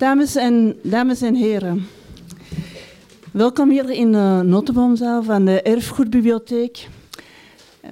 Dames 0.00 0.36
en, 0.36 0.76
dames 0.82 1.22
en 1.22 1.34
heren, 1.34 1.86
welkom 3.32 3.70
hier 3.70 3.90
in 3.90 4.12
de 4.12 4.40
Notenboomzaal 4.44 5.22
van 5.22 5.44
de 5.44 5.62
Erfgoedbibliotheek. 5.62 6.88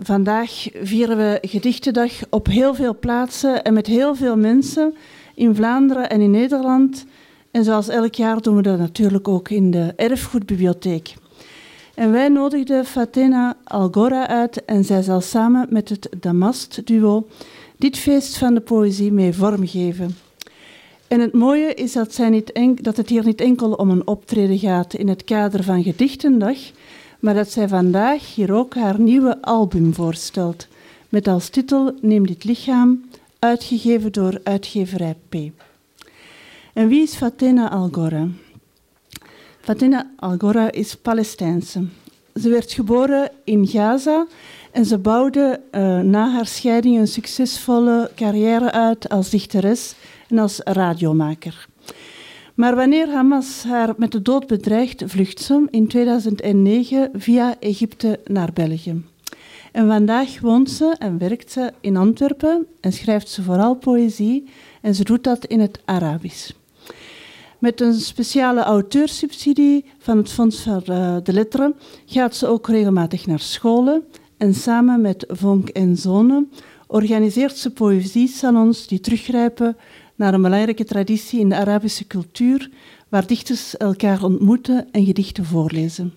Vandaag 0.03 0.66
vieren 0.82 1.16
we 1.16 1.38
Gedichtendag 1.42 2.12
op 2.30 2.46
heel 2.46 2.74
veel 2.74 2.98
plaatsen 2.98 3.64
en 3.64 3.72
met 3.72 3.86
heel 3.86 4.14
veel 4.14 4.36
mensen 4.36 4.94
in 5.34 5.54
Vlaanderen 5.54 6.10
en 6.10 6.21
in 6.21 6.30
Nederland. 6.30 7.04
En 7.50 7.64
zoals 7.64 7.89
elk 7.89 8.14
jaar 8.14 8.43
doen 8.43 8.56
we 8.56 8.62
dat 8.62 8.79
natuurlijk 8.79 9.29
ook 9.29 9.48
in 9.48 9.70
de 9.70 9.93
Erfgoedbibliotheek. 9.96 11.14
En 11.95 12.12
wij 12.12 12.29
nodigden 12.29 12.84
Fatena 12.84 13.56
Algora 13.64 14.29
uit 14.29 14.64
en 14.64 14.84
zij 14.84 15.02
zal 15.02 15.20
samen 15.20 15.66
met 15.70 15.88
het 15.88 16.09
Damast-duo 16.20 17.27
dit 17.77 17.98
feest 17.98 18.38
van 18.38 18.54
de 18.54 18.61
poëzie 18.61 19.12
mee 19.12 19.32
vormgeven. 19.32 20.27
En 21.09 21.20
het 21.20 21.32
mooie 21.32 21.75
is 21.75 21.93
dat, 21.93 22.14
zij 22.14 22.29
niet 22.29 22.84
dat 22.84 22.96
het 22.96 23.09
hier 23.09 23.24
niet 23.24 23.41
enkel 23.41 23.72
om 23.72 23.91
een 23.91 24.06
optreden 24.06 24.59
gaat 24.59 24.95
in 24.95 25.09
het 25.09 25.24
kader 25.24 25.64
van 25.64 25.83
Gedichtendag, 25.83 26.56
maar 27.20 27.34
dat 27.34 27.50
zij 27.50 27.69
vandaag 27.69 28.34
hier 28.34 28.52
ook 28.52 28.74
haar 28.74 29.00
nieuwe 29.00 29.42
album 29.42 29.95
voorstelt, 29.95 30.66
met 31.09 31.28
als 31.28 31.48
titel 31.48 31.95
Neem 32.00 32.27
dit 32.27 32.45
lichaam, 32.45 33.05
uitgegeven 33.38 34.12
door 34.12 34.41
uitgeverij 34.42 35.16
P. 35.28 35.34
En 36.73 36.88
wie 36.88 37.02
is 37.02 37.14
Fatena 37.14 37.70
Algora? 37.70 38.28
Fatena 39.61 40.11
Algora 40.16 40.70
is 40.72 40.97
Palestijnse. 40.97 41.84
Ze 42.34 42.48
werd 42.48 42.72
geboren 42.72 43.30
in 43.45 43.66
Gaza 43.66 44.27
en 44.72 44.84
ze 44.84 44.98
bouwde 44.98 45.61
uh, 45.72 46.00
na 46.00 46.30
haar 46.30 46.47
scheiding 46.47 46.98
een 46.98 47.09
succesvolle 47.09 48.11
carrière 48.14 48.72
uit 48.72 49.09
als 49.09 49.30
dichteres 49.30 49.95
en 50.28 50.38
als 50.38 50.60
radiomaker. 50.64 51.68
Maar 52.55 52.74
wanneer 52.74 53.09
Hamas 53.09 53.64
haar 53.64 53.95
met 53.96 54.12
de 54.12 54.23
dood 54.23 54.46
bedreigt, 54.46 55.02
vlucht 55.06 55.41
ze 55.41 55.66
in 55.70 55.89
2009 55.89 57.11
via 57.14 57.56
Egypte 57.61 58.20
naar 58.25 58.53
België. 58.53 59.03
En 59.72 59.86
vandaag 59.86 60.41
woont 60.41 60.70
ze 60.70 60.94
en 60.98 61.19
werkt 61.19 61.53
ze 61.53 61.72
in 61.80 61.97
Antwerpen 61.97 62.66
en 62.80 62.92
schrijft 62.92 63.28
ze 63.28 63.42
vooral 63.42 63.75
poëzie 63.75 64.48
en 64.80 64.94
ze 64.94 65.05
doet 65.05 65.25
dat 65.25 65.44
in 65.44 65.61
het 65.61 65.80
Arabisch. 65.84 66.50
Met 67.58 67.81
een 67.81 67.94
speciale 67.94 68.62
auteursubsidie 68.62 69.84
van 69.98 70.16
het 70.16 70.31
Fonds 70.31 70.62
voor 70.62 70.83
eh, 70.84 71.16
de 71.22 71.33
Letteren 71.33 71.75
gaat 72.06 72.36
ze 72.36 72.47
ook 72.47 72.69
regelmatig 72.69 73.27
naar 73.27 73.41
scholen 73.41 74.05
en 74.36 74.55
samen 74.55 75.00
met 75.00 75.25
Vonk 75.28 75.69
en 75.69 75.97
Zonen 75.97 76.50
organiseert 76.86 77.56
ze 77.56 77.70
poëziesalons 77.70 78.86
die 78.86 79.00
teruggrijpen 79.00 79.77
naar 80.19 80.34
een 80.34 80.42
belangrijke 80.42 80.84
traditie 80.84 81.41
in 81.41 81.48
de 81.48 81.56
Arabische 81.56 82.06
cultuur, 82.06 82.70
waar 83.08 83.27
dichters 83.27 83.77
elkaar 83.77 84.22
ontmoeten 84.22 84.88
en 84.92 85.05
gedichten 85.05 85.44
voorlezen. 85.44 86.14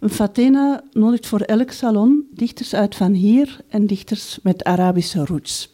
Een 0.00 0.10
Fatena 0.10 0.82
nodigt 0.92 1.26
voor 1.26 1.40
elk 1.40 1.70
salon 1.70 2.26
dichters 2.34 2.74
uit 2.74 2.94
van 2.94 3.12
hier 3.12 3.60
en 3.68 3.86
dichters 3.86 4.38
met 4.42 4.64
Arabische 4.64 5.24
roots. 5.24 5.72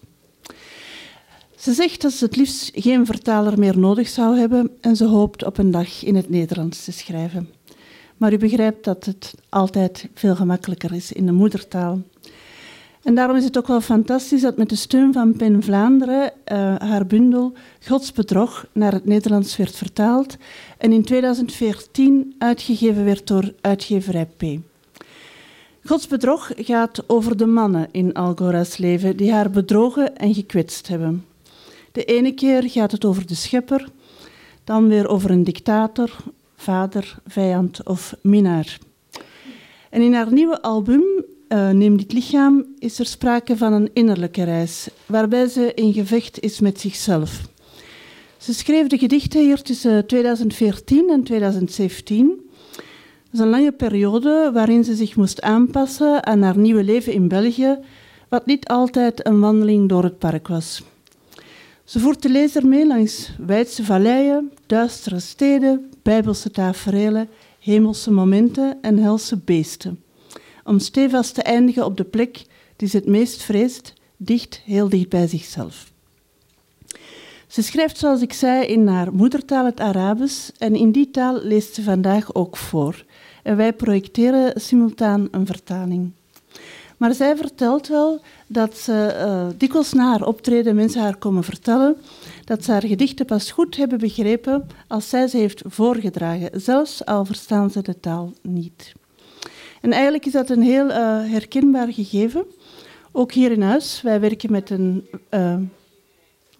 Ze 1.56 1.73
zegt 1.73 2.03
dat 2.03 2.12
ze 2.12 2.25
het 2.25 2.37
liefst 2.37 2.70
geen 2.75 3.06
vertaler 3.06 3.59
meer 3.59 3.78
nodig 3.78 4.09
zou 4.09 4.39
hebben 4.39 4.70
en 4.81 4.97
ze 4.97 5.05
hoopt 5.05 5.45
op 5.45 5.59
een 5.59 5.70
dag 5.70 6.05
in 6.05 6.17
het 6.17 6.28
Nederlands 6.28 6.84
te 6.84 6.93
schrijven. 6.93 7.48
Maar 8.17 8.33
u 8.33 8.39
begrijpt 8.39 8.84
dat 8.84 9.05
het 9.05 9.34
altijd 9.48 10.09
veel 10.15 10.37
gemakkelijker 10.37 10.95
is 10.95 11.12
in 11.12 11.27
de 11.27 11.33
moedertaal. 11.33 12.03
En 13.03 13.15
daarom 13.15 13.37
is 13.37 13.45
het 13.45 13.59
ook 13.59 13.67
wel 13.67 13.81
fantastisch 13.81 14.41
dat 14.41 14.57
met 14.57 14.69
de 14.69 14.77
steun 14.77 15.13
van 15.13 15.37
PEN 15.37 15.63
Vlaanderen 15.63 16.33
uh, 16.53 16.75
haar 16.77 17.07
bundel 17.07 17.53
Godsbedrog 17.87 18.67
naar 18.73 18.93
het 18.93 19.05
Nederlands 19.05 19.57
werd 19.57 19.77
vertaald 19.77 20.37
en 20.79 20.93
in 20.93 21.05
2014 21.05 22.35
uitgegeven 22.39 23.05
werd 23.05 23.27
door 23.27 23.53
uitgeverij 23.61 24.27
P. 24.27 24.43
Godsbedrog 25.85 26.51
gaat 26.57 27.05
over 27.06 27.37
de 27.37 27.47
mannen 27.47 27.89
in 27.91 28.15
Algora's 28.15 28.77
leven 28.77 29.17
die 29.17 29.33
haar 29.33 29.51
bedrogen 29.51 30.17
en 30.17 30.34
gekwetst 30.34 30.89
hebben. 30.89 31.25
De 31.93 32.05
ene 32.05 32.33
keer 32.33 32.71
gaat 32.71 32.93
het 32.93 33.05
over 33.05 33.27
de 33.27 33.34
schepper, 33.34 33.89
dan 34.65 34.89
weer 34.89 35.09
over 35.09 35.31
een 35.31 35.45
dictator, 35.45 36.17
vader, 36.56 37.19
vijand 37.27 37.87
of 37.87 38.15
minnaar. 38.22 38.78
En 39.91 40.03
in 40.03 40.15
haar 40.15 40.33
nieuwe 40.33 40.62
album 40.62 41.05
uh, 41.48 41.70
Neem 41.70 41.97
dit 41.97 42.12
lichaam 42.12 42.66
is 42.78 42.98
er 42.98 43.06
sprake 43.06 43.56
van 43.56 43.72
een 43.72 43.91
innerlijke 43.92 44.42
reis, 44.42 44.88
waarbij 45.06 45.47
ze 45.47 45.75
in 45.75 45.92
gevecht 45.92 46.41
is 46.41 46.60
met 46.60 46.81
zichzelf. 46.81 47.48
Ze 48.36 48.54
schreef 48.54 48.86
de 48.86 48.98
gedichten 48.98 49.41
hier 49.41 49.62
tussen 49.62 50.06
2014 50.06 51.10
en 51.10 51.22
2017. 51.22 52.26
Dat 52.76 53.32
is 53.32 53.38
een 53.38 53.48
lange 53.48 53.72
periode 53.72 54.50
waarin 54.53 54.84
ze 54.84 54.94
zich 54.94 55.16
moest 55.16 55.41
aanpassen 55.41 56.26
aan 56.26 56.42
haar 56.42 56.59
nieuwe 56.59 56.84
leven 56.84 57.12
in 57.12 57.28
België, 57.28 57.78
wat 58.28 58.47
niet 58.47 58.69
altijd 58.69 59.26
een 59.26 59.41
wandeling 59.41 59.88
door 59.88 60.03
het 60.03 60.19
park 60.19 60.48
was. 60.48 60.82
Ze 61.84 62.00
voert 62.00 62.22
de 62.22 62.28
lezer 62.28 62.66
mee 62.66 62.86
langs 62.86 63.32
wijdse 63.47 63.84
valleien, 63.84 64.53
duistere 64.66 65.20
steden, 65.20 65.91
bijbelse 66.03 66.50
taferelen, 66.50 67.28
hemelse 67.59 68.10
momenten 68.10 68.78
en 68.80 68.98
helse 68.98 69.36
beesten 69.44 70.03
om 70.69 70.79
stevast 70.79 71.34
te 71.34 71.43
eindigen 71.43 71.84
op 71.84 71.97
de 71.97 72.05
plek 72.05 72.45
die 72.77 72.89
ze 72.89 72.97
het 72.97 73.06
meest 73.06 73.43
vreest, 73.43 73.93
dicht, 74.17 74.61
heel 74.65 74.89
dicht 74.89 75.09
bij 75.09 75.27
zichzelf. 75.27 75.93
Ze 77.47 77.62
schrijft, 77.62 77.99
zoals 77.99 78.23
ik 78.23 78.33
zei, 78.33 78.67
in 78.67 78.87
haar 78.87 79.12
moedertaal 79.12 79.65
het 79.65 79.81
Arabisch 79.81 80.51
en 80.59 80.75
in 80.75 80.93
die 80.93 81.11
taal 81.11 81.41
leest 81.43 81.75
ze 81.75 81.83
vandaag 81.83 82.34
ook 82.34 82.57
voor. 82.57 83.05
En 83.43 83.57
wij 83.57 83.73
projecteren 83.73 84.61
simultaan 84.61 85.28
een 85.31 85.47
vertaling. 85.47 86.11
Maar 86.97 87.15
zij 87.15 87.37
vertelt 87.37 87.89
wel 87.89 88.21
dat 88.47 88.77
ze 88.77 89.17
uh, 89.17 89.47
dikwijls 89.59 89.93
na 89.93 90.11
haar 90.11 90.27
optreden 90.27 90.75
mensen 90.75 91.01
haar 91.01 91.17
komen 91.17 91.45
vertellen 91.45 91.97
dat 92.45 92.65
ze 92.65 92.73
haar 92.73 92.87
gedichten 92.87 93.27
pas 93.27 93.51
goed 93.51 93.77
hebben 93.77 93.99
begrepen 93.99 94.67
als 94.89 95.09
zij 95.09 95.28
ze 95.28 95.37
heeft 95.37 95.62
voorgedragen, 95.67 96.61
zelfs 96.61 97.05
al 97.05 97.25
verstaan 97.25 97.71
ze 97.71 97.83
de 97.83 98.01
taal 98.01 98.33
niet. 98.43 98.95
En 99.81 99.93
eigenlijk 99.93 100.27
is 100.27 100.33
dat 100.33 100.50
een 100.50 100.62
heel 100.62 100.87
uh, 100.87 100.94
herkenbaar 101.31 101.93
gegeven. 101.93 102.44
Ook 103.12 103.33
hier 103.33 103.50
in 103.50 103.62
huis. 103.62 104.03
Wij 104.03 104.21
werken 104.21 104.53
met 104.53 104.71
een, 104.71 105.09
uh, 105.31 105.56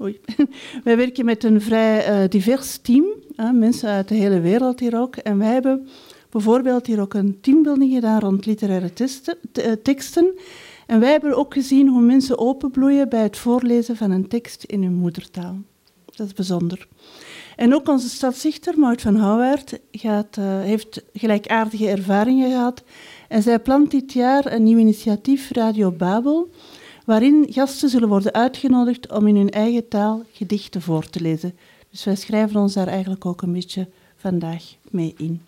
oei. 0.01 0.21
wij 0.85 0.97
werken 0.97 1.25
met 1.25 1.45
een 1.45 1.61
vrij 1.61 2.23
uh, 2.23 2.29
divers 2.29 2.79
team. 2.79 3.05
mensen 3.53 3.89
uit 3.89 4.09
de 4.09 4.15
hele 4.15 4.41
wereld 4.41 4.81
hier 4.81 4.99
ook. 4.99 5.17
En 5.17 5.39
wij 5.39 5.53
hebben 5.53 5.89
bijvoorbeeld 6.31 6.87
hier 6.87 7.01
ook 7.01 7.15
een 7.15 7.39
teambuilding 7.41 7.93
gedaan 7.95 8.21
rond 8.21 8.47
literaire 8.47 8.93
teksten. 9.83 10.35
En 10.87 11.01
wij 11.01 11.11
hebben 11.11 11.37
ook 11.37 11.53
gezien 11.53 11.89
hoe 11.89 12.01
mensen 12.01 12.39
openbloeien 12.39 13.09
bij 13.09 13.23
het 13.23 13.37
voorlezen 13.37 13.97
van 13.97 14.11
een 14.11 14.29
tekst 14.29 14.65
in 14.65 14.83
hun 14.83 14.95
moedertaal. 14.95 15.57
Dat 16.05 16.27
is 16.27 16.33
bijzonder. 16.33 16.89
En 17.59 17.75
ook 17.75 17.89
onze 17.89 18.09
stadsdichter, 18.09 18.79
Maud 18.79 19.01
van 19.01 19.17
Houwaert, 19.17 19.79
gaat, 19.93 20.37
uh, 20.37 20.61
heeft 20.61 21.03
gelijkaardige 21.13 21.89
ervaringen 21.89 22.51
gehad. 22.51 22.83
En 23.29 23.43
zij 23.43 23.59
plant 23.59 23.91
dit 23.91 24.13
jaar 24.13 24.53
een 24.53 24.63
nieuw 24.63 24.79
initiatief, 24.79 25.51
Radio 25.51 25.91
Babel, 25.91 26.51
waarin 27.05 27.47
gasten 27.51 27.89
zullen 27.89 28.09
worden 28.09 28.33
uitgenodigd 28.33 29.13
om 29.13 29.27
in 29.27 29.37
hun 29.37 29.51
eigen 29.51 29.89
taal 29.89 30.23
gedichten 30.33 30.83
voor 30.83 31.11
te 31.11 31.21
lezen. 31.21 31.57
Dus 31.91 32.05
wij 32.05 32.17
schrijven 32.17 32.61
ons 32.61 32.75
daar 32.75 32.87
eigenlijk 32.87 33.27
ook 33.27 33.43
een 33.43 33.53
beetje 33.53 33.89
vandaag 34.17 34.65
mee 34.91 35.15
in. 35.17 35.41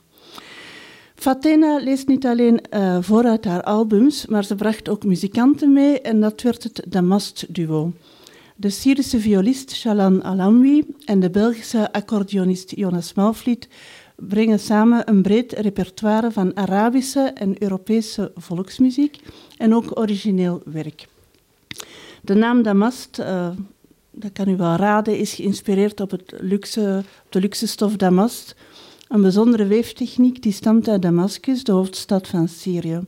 Fatena 1.14 1.78
leest 1.78 2.08
niet 2.08 2.26
alleen 2.26 2.60
uh, 2.74 2.98
vooruit 3.00 3.44
haar 3.44 3.62
albums, 3.62 4.26
maar 4.26 4.44
ze 4.44 4.54
bracht 4.54 4.88
ook 4.88 5.04
muzikanten 5.04 5.72
mee 5.72 6.00
en 6.00 6.20
dat 6.20 6.42
werd 6.42 6.62
het 6.62 6.82
Damast-duo 6.88 7.92
de 8.60 8.70
Syrische 8.70 9.18
violist 9.18 9.70
Shalan 9.70 10.22
Alamwi 10.22 10.84
en 11.04 11.20
de 11.20 11.30
Belgische 11.30 11.92
accordeonist 11.92 12.72
Jonas 12.76 13.14
Malvliet 13.14 13.68
brengen 14.16 14.58
samen 14.58 15.08
een 15.08 15.22
breed 15.22 15.52
repertoire 15.52 16.30
van 16.30 16.56
Arabische 16.56 17.20
en 17.20 17.62
Europese 17.62 18.32
volksmuziek 18.36 19.20
en 19.56 19.74
ook 19.74 19.98
origineel 19.98 20.62
werk. 20.64 21.08
De 22.22 22.34
naam 22.34 22.62
Damast, 22.62 23.18
uh, 23.20 23.48
dat 24.10 24.32
kan 24.32 24.48
u 24.48 24.56
wel 24.56 24.76
raden, 24.76 25.18
is 25.18 25.32
geïnspireerd 25.32 26.00
op, 26.00 26.10
het 26.10 26.32
luxe, 26.40 27.04
op 27.24 27.32
de 27.32 27.40
luxe 27.40 27.66
stof 27.66 27.96
damast, 27.96 28.54
een 29.08 29.22
bijzondere 29.22 29.66
weeftechniek 29.66 30.42
die 30.42 30.52
stamt 30.52 30.88
uit 30.88 31.02
Damascus, 31.02 31.64
de 31.64 31.72
hoofdstad 31.72 32.28
van 32.28 32.48
Syrië. 32.48 33.00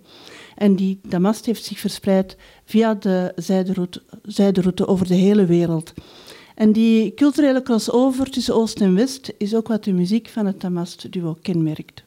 En 0.62 0.76
die 0.76 1.00
damast 1.02 1.46
heeft 1.46 1.64
zich 1.64 1.78
verspreid 1.78 2.36
via 2.64 2.94
de 2.94 3.32
zijderoute, 3.36 4.02
zijderoute 4.22 4.86
over 4.86 5.06
de 5.06 5.14
hele 5.14 5.46
wereld. 5.46 5.92
En 6.54 6.72
die 6.72 7.14
culturele 7.14 7.62
crossover 7.62 8.30
tussen 8.30 8.54
Oost 8.54 8.80
en 8.80 8.94
West 8.94 9.32
is 9.38 9.54
ook 9.54 9.68
wat 9.68 9.84
de 9.84 9.92
muziek 9.92 10.28
van 10.28 10.46
het 10.46 10.60
Damast-duo 10.60 11.36
kenmerkt. 11.42 12.02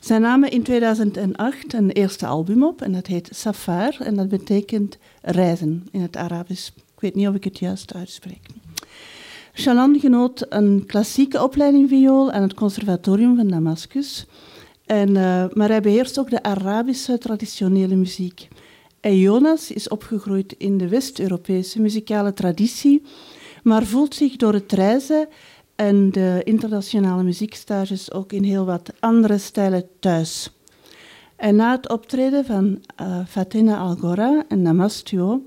Zij 0.00 0.18
namen 0.18 0.50
in 0.50 0.62
2008 0.62 1.72
een 1.72 1.90
eerste 1.90 2.26
album 2.26 2.64
op 2.64 2.82
en 2.82 2.92
dat 2.92 3.06
heet 3.06 3.28
Safar 3.32 3.96
en 3.98 4.16
dat 4.16 4.28
betekent 4.28 4.98
reizen 5.22 5.86
in 5.90 6.00
het 6.00 6.16
Arabisch. 6.16 6.68
Ik 6.68 7.00
weet 7.00 7.14
niet 7.14 7.28
of 7.28 7.34
ik 7.34 7.44
het 7.44 7.58
juist 7.58 7.94
uitspreek. 7.94 8.46
Chaland 9.52 10.00
genoot 10.00 10.46
een 10.48 10.84
klassieke 10.86 11.42
opleiding 11.42 11.88
viool 11.88 12.32
aan 12.32 12.42
het 12.42 12.54
conservatorium 12.54 13.36
van 13.36 13.48
Damascus. 13.48 14.26
En, 14.88 15.08
uh, 15.08 15.44
maar 15.52 15.68
hij 15.68 15.80
beheerst 15.80 16.18
ook 16.18 16.30
de 16.30 16.42
Arabische 16.42 17.18
traditionele 17.18 17.94
muziek. 17.94 18.48
En 19.00 19.18
Jonas 19.18 19.70
is 19.70 19.88
opgegroeid 19.88 20.54
in 20.58 20.78
de 20.78 20.88
West-Europese 20.88 21.80
muzikale 21.80 22.32
traditie, 22.32 23.02
maar 23.62 23.84
voelt 23.84 24.14
zich 24.14 24.36
door 24.36 24.52
het 24.52 24.72
reizen 24.72 25.28
en 25.76 26.10
de 26.10 26.40
internationale 26.44 27.22
muziekstages 27.22 28.12
ook 28.12 28.32
in 28.32 28.42
heel 28.42 28.64
wat 28.64 28.92
andere 29.00 29.38
stijlen 29.38 29.88
thuis. 30.00 30.50
En 31.36 31.56
na 31.56 31.76
het 31.76 31.88
optreden 31.88 32.44
van 32.44 32.82
uh, 33.00 33.18
Fatina 33.26 33.78
Algora 33.78 34.44
en 34.48 34.62
Namastuo 34.62 35.42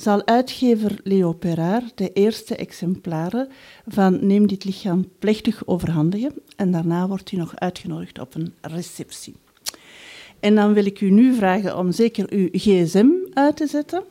zal 0.00 0.26
uitgever 0.26 1.00
Leo 1.04 1.32
Perard 1.32 1.92
de 1.94 2.12
eerste 2.12 2.56
exemplaren 2.56 3.48
van 3.86 4.26
Neem 4.26 4.46
dit 4.46 4.64
lichaam 4.64 5.08
plechtig 5.18 5.66
overhandigen. 5.66 6.32
En 6.56 6.72
daarna 6.72 7.08
wordt 7.08 7.32
u 7.32 7.36
nog 7.36 7.56
uitgenodigd 7.56 8.18
op 8.18 8.34
een 8.34 8.54
receptie. 8.60 9.34
En 10.40 10.54
dan 10.54 10.72
wil 10.72 10.84
ik 10.84 11.00
u 11.00 11.10
nu 11.10 11.34
vragen 11.34 11.78
om 11.78 11.92
zeker 11.92 12.26
uw 12.30 12.48
gsm 12.52 13.08
uit 13.34 13.56
te 13.56 13.66
zetten 13.66 14.02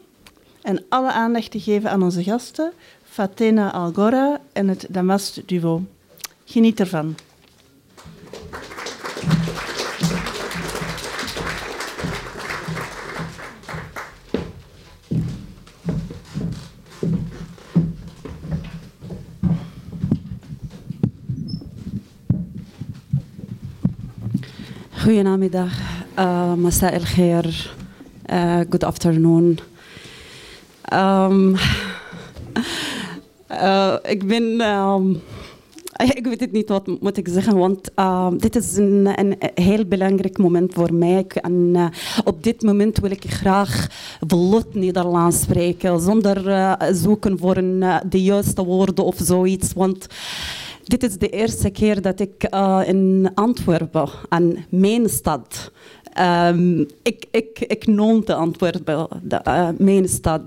en 0.62 0.86
alle 0.89 1.12
aandacht 1.12 1.51
te 1.51 1.59
geven 1.59 1.92
aan 1.92 2.03
onze 2.03 2.24
gasten, 2.24 2.71
Fatena 3.03 3.71
Algora 3.71 4.42
en 4.53 4.68
het 4.68 4.88
Damast 4.89 5.47
Duo. 5.47 5.83
Geniet 6.45 6.80
ervan. 6.80 7.15
Goedenamiddag, 25.09 25.73
eh, 26.15 26.53
uh, 26.57 26.94
el 26.94 27.44
eh, 28.25 28.59
good 28.69 28.83
afternoon. 28.83 29.59
Ehm, 30.81 31.56
eh, 33.47 33.95
ik 34.03 34.27
ben, 34.27 34.61
ehm, 34.61 35.09
ik 36.19 36.25
weet 36.25 36.39
het 36.39 36.51
niet 36.51 36.69
wat 36.69 36.88
moet 37.01 37.17
ik 37.17 37.27
zeggen, 37.27 37.57
want 37.57 37.94
ehm, 37.94 38.38
dit 38.38 38.56
is 38.56 38.77
een, 38.77 39.19
een, 39.19 39.38
heel 39.53 39.85
belangrijk 39.85 40.38
moment 40.38 40.73
voor 40.73 40.94
mij. 40.94 41.25
En 41.27 41.91
op 42.23 42.44
dit 42.44 42.61
moment 42.61 43.00
wil 43.00 43.11
ik 43.11 43.23
graag 43.27 43.88
vlot 44.27 44.73
Nederlands 44.73 45.41
spreken, 45.41 46.00
zonder 46.00 46.77
zoeken 46.95 47.38
voor 47.39 47.57
een, 47.57 47.83
de 48.09 48.23
juiste 48.23 48.63
woorden 48.63 49.06
of 49.06 49.15
zoiets. 49.17 49.73
Want 49.73 50.07
dit 50.89 51.03
is 51.03 51.18
de 51.18 51.30
eerste 51.30 51.69
keer 51.69 52.01
dat 52.01 52.19
ik 52.19 52.47
uh, 52.53 52.81
in 52.86 53.31
Antwerpen, 53.33 54.09
aan 54.30 54.65
mijn 54.69 55.09
stad, 55.09 55.71
um, 56.19 56.88
ik, 57.01 57.25
ik, 57.31 57.59
ik 57.59 57.88
Antwerpen, 58.25 59.07
de, 59.24 59.39
uh, 59.47 59.69
mijn 59.77 60.07
stad, 60.07 60.41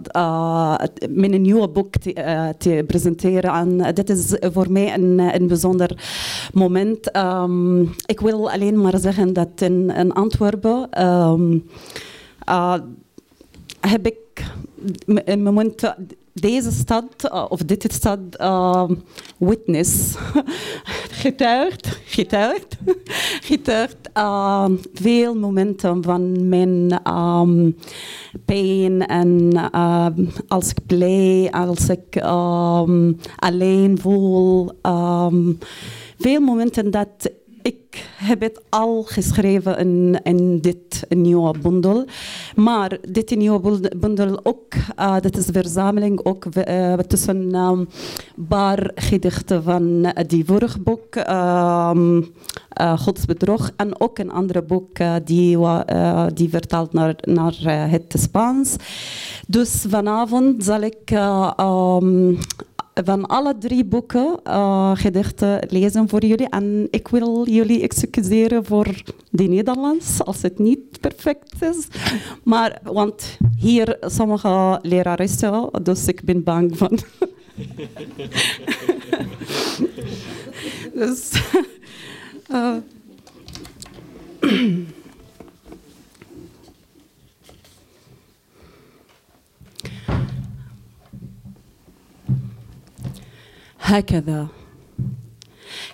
met 1.09 1.33
een 1.33 1.43
nieuwe 1.43 1.69
boek 1.69 1.97
te, 1.97 2.55
te, 2.59 2.85
presenteren. 2.87 3.53
En 3.53 3.95
dit 3.95 4.11
is 4.11 4.37
voor 4.41 4.73
mij 4.73 4.95
een, 4.95 5.19
een 5.19 5.47
bijzonder 5.47 6.05
moment. 6.53 7.17
Um, 7.17 7.91
ik 8.07 8.21
wil 8.21 8.51
alleen 8.51 8.81
maar 8.81 8.99
zeggen 8.99 9.33
dat 9.33 9.49
in, 9.61 9.91
in 9.91 10.13
Antwerpen 10.13 11.07
um, 11.07 11.65
heb 13.81 14.07
ik 14.07 14.45
een 15.05 15.43
moment 15.43 15.95
deze 16.33 16.71
stad, 16.73 17.05
uh, 17.33 17.45
of 17.49 17.61
dit 17.61 17.93
stad, 17.93 18.19
uh, 18.41 18.91
witness, 19.39 20.15
getuigd, 21.23 22.01
getuigd, 22.05 22.79
getuigd 23.51 24.11
uh, 24.17 24.69
veel 24.95 25.35
momenten 25.35 26.03
van 26.03 26.49
mijn 26.49 27.01
um, 27.17 27.77
pijn 28.45 29.07
en 29.07 29.53
als 30.49 30.71
ik 30.71 30.87
blij, 30.87 31.49
als 31.51 31.89
ik 31.89 32.15
um, 32.17 33.19
alleen 33.37 33.99
voel. 34.01 34.71
Um, 34.83 35.59
veel 36.19 36.41
momenten 36.41 36.91
dat 36.91 37.31
ik 37.63 38.11
heb 38.17 38.41
het 38.41 38.61
al 38.69 39.03
geschreven 39.03 39.77
in, 40.23 40.59
dit 40.61 41.07
nieuwe 41.09 41.59
bundel. 41.59 42.05
Maar 42.55 42.99
dit 43.09 43.37
nieuwe 43.37 43.91
bundel 43.97 44.41
ook, 44.43 44.75
uh, 44.99 45.17
dat 45.21 45.37
is 45.37 45.47
een 45.47 45.53
verzameling 45.53 46.25
ook 46.25 46.45
uh, 46.45 46.95
tussen 46.95 47.55
um, 47.55 47.89
paar 48.49 48.91
gedichten 48.95 49.63
van 49.63 50.13
die 50.27 50.45
vorige 50.45 50.81
boek, 50.81 51.17
uh, 51.17 51.91
Godsbedrog, 52.97 53.71
en 53.77 54.01
ook 54.01 54.19
een 54.19 54.33
andere 54.33 54.63
boek 54.63 54.97
die, 55.25 55.59
die 56.35 56.49
vertaalt 56.49 56.93
naar, 56.93 57.15
naar 57.21 57.55
het 57.91 58.15
Spaans. 58.19 58.77
Dus 59.47 59.85
vanavond 59.89 60.65
zal 60.65 60.81
ik 60.81 61.11
um, 61.61 62.39
van 62.95 63.27
alle 63.27 63.59
drie 63.59 63.85
boeken 63.85 64.41
uh, 64.47 64.91
gedichten 64.95 65.67
lezen 65.69 66.09
voor 66.09 66.25
jullie. 66.25 66.49
En 66.49 66.89
ik 66.91 67.09
wil 67.09 67.49
jullie 67.49 67.83
excuseren 67.83 68.65
voor 68.65 69.03
de 69.31 69.43
Nederlands, 69.43 70.25
als 70.25 70.43
het 70.43 70.59
niet 70.59 71.01
perfect 71.01 71.63
is. 71.63 71.87
Maar, 72.43 72.81
want 72.83 73.39
hier 73.59 73.97
sommige 74.01 74.79
leraressen, 74.83 75.71
dus 75.83 76.07
ik 76.07 76.23
ben 76.25 76.43
bang 76.43 76.77
van. 76.79 76.99
dus... 80.95 81.31
Uh, 82.51 82.77
هكذا. 93.83 94.47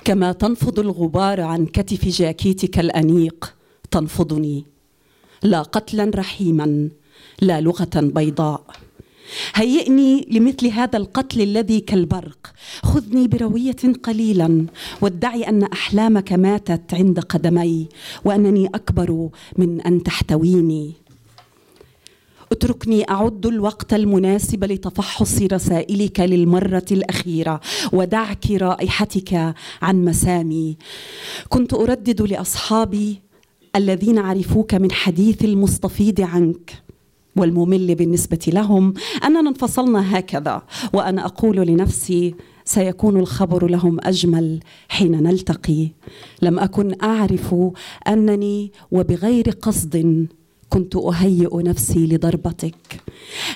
كما 0.04 0.32
تنفض 0.32 0.78
الغبار 0.78 1.40
عن 1.40 1.66
كتف 1.66 2.08
جاكيتك 2.08 2.78
الأنيق 2.78 3.54
تنفضني. 3.90 4.64
لا 5.42 5.62
قتلا 5.62 6.10
رحيما 6.14 6.88
لا 7.40 7.60
لغة 7.60 7.90
بيضاء. 7.96 8.64
هيئني 9.54 10.28
لمثل 10.30 10.66
هذا 10.66 10.96
القتل 10.96 11.40
الذي 11.40 11.80
كالبرق. 11.80 12.52
خذني 12.82 13.28
بروية 13.28 13.82
قليلا 14.02 14.66
وادعي 15.00 15.48
أن 15.48 15.62
أحلامك 15.62 16.32
ماتت 16.32 16.94
عند 16.94 17.20
قدمي 17.20 17.88
وأنني 18.24 18.66
أكبر 18.66 19.28
من 19.56 19.80
أن 19.80 20.02
تحتويني. 20.02 20.92
اتركني 22.52 23.10
أعد 23.10 23.46
الوقت 23.46 23.94
المناسب 23.94 24.64
لتفحص 24.64 25.42
رسائلك 25.42 26.20
للمرة 26.20 26.86
الأخيرة 26.92 27.60
ودعك 27.92 28.50
رائحتك 28.50 29.54
عن 29.82 30.04
مسامي. 30.04 30.76
كنت 31.48 31.74
أردد 31.74 32.22
لأصحابي 32.22 33.20
الذين 33.76 34.18
عرفوك 34.18 34.74
من 34.74 34.92
حديث 34.92 35.44
المستفيض 35.44 36.20
عنك 36.20 36.82
والممل 37.36 37.94
بالنسبة 37.94 38.38
لهم 38.48 38.94
أننا 39.24 39.50
انفصلنا 39.50 40.18
هكذا 40.18 40.62
وأنا 40.92 41.26
أقول 41.26 41.56
لنفسي 41.56 42.34
سيكون 42.64 43.16
الخبر 43.16 43.66
لهم 43.66 43.98
أجمل 44.02 44.60
حين 44.88 45.22
نلتقي. 45.22 45.88
لم 46.42 46.58
أكن 46.58 46.94
أعرف 47.02 47.54
أنني 48.08 48.72
وبغير 48.90 49.50
قصد 49.50 50.26
كنت 50.68 50.96
أهيئ 50.96 51.62
نفسي 51.62 52.06
لضربتك. 52.06 53.00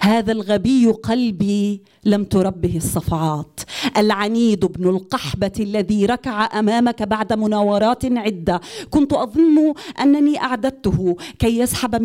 هذا 0.00 0.33
الغبي 0.33 0.87
قلبي 0.87 1.83
لم 2.04 2.25
تربه 2.25 2.76
الصفعات. 2.76 3.61
العنيد 3.97 4.64
ابن 4.64 4.88
القحبة 4.88 5.52
الذي 5.61 6.07
ركع 6.07 6.59
أمامك 6.59 7.02
بعد 7.02 7.33
مناورات 7.33 8.04
عدة. 8.04 8.61
كنت 8.90 9.12
أظن 9.12 9.75
أنني 10.00 10.38
أعددته 10.38 11.16
كي 11.38 11.59
يسحب 11.59 12.02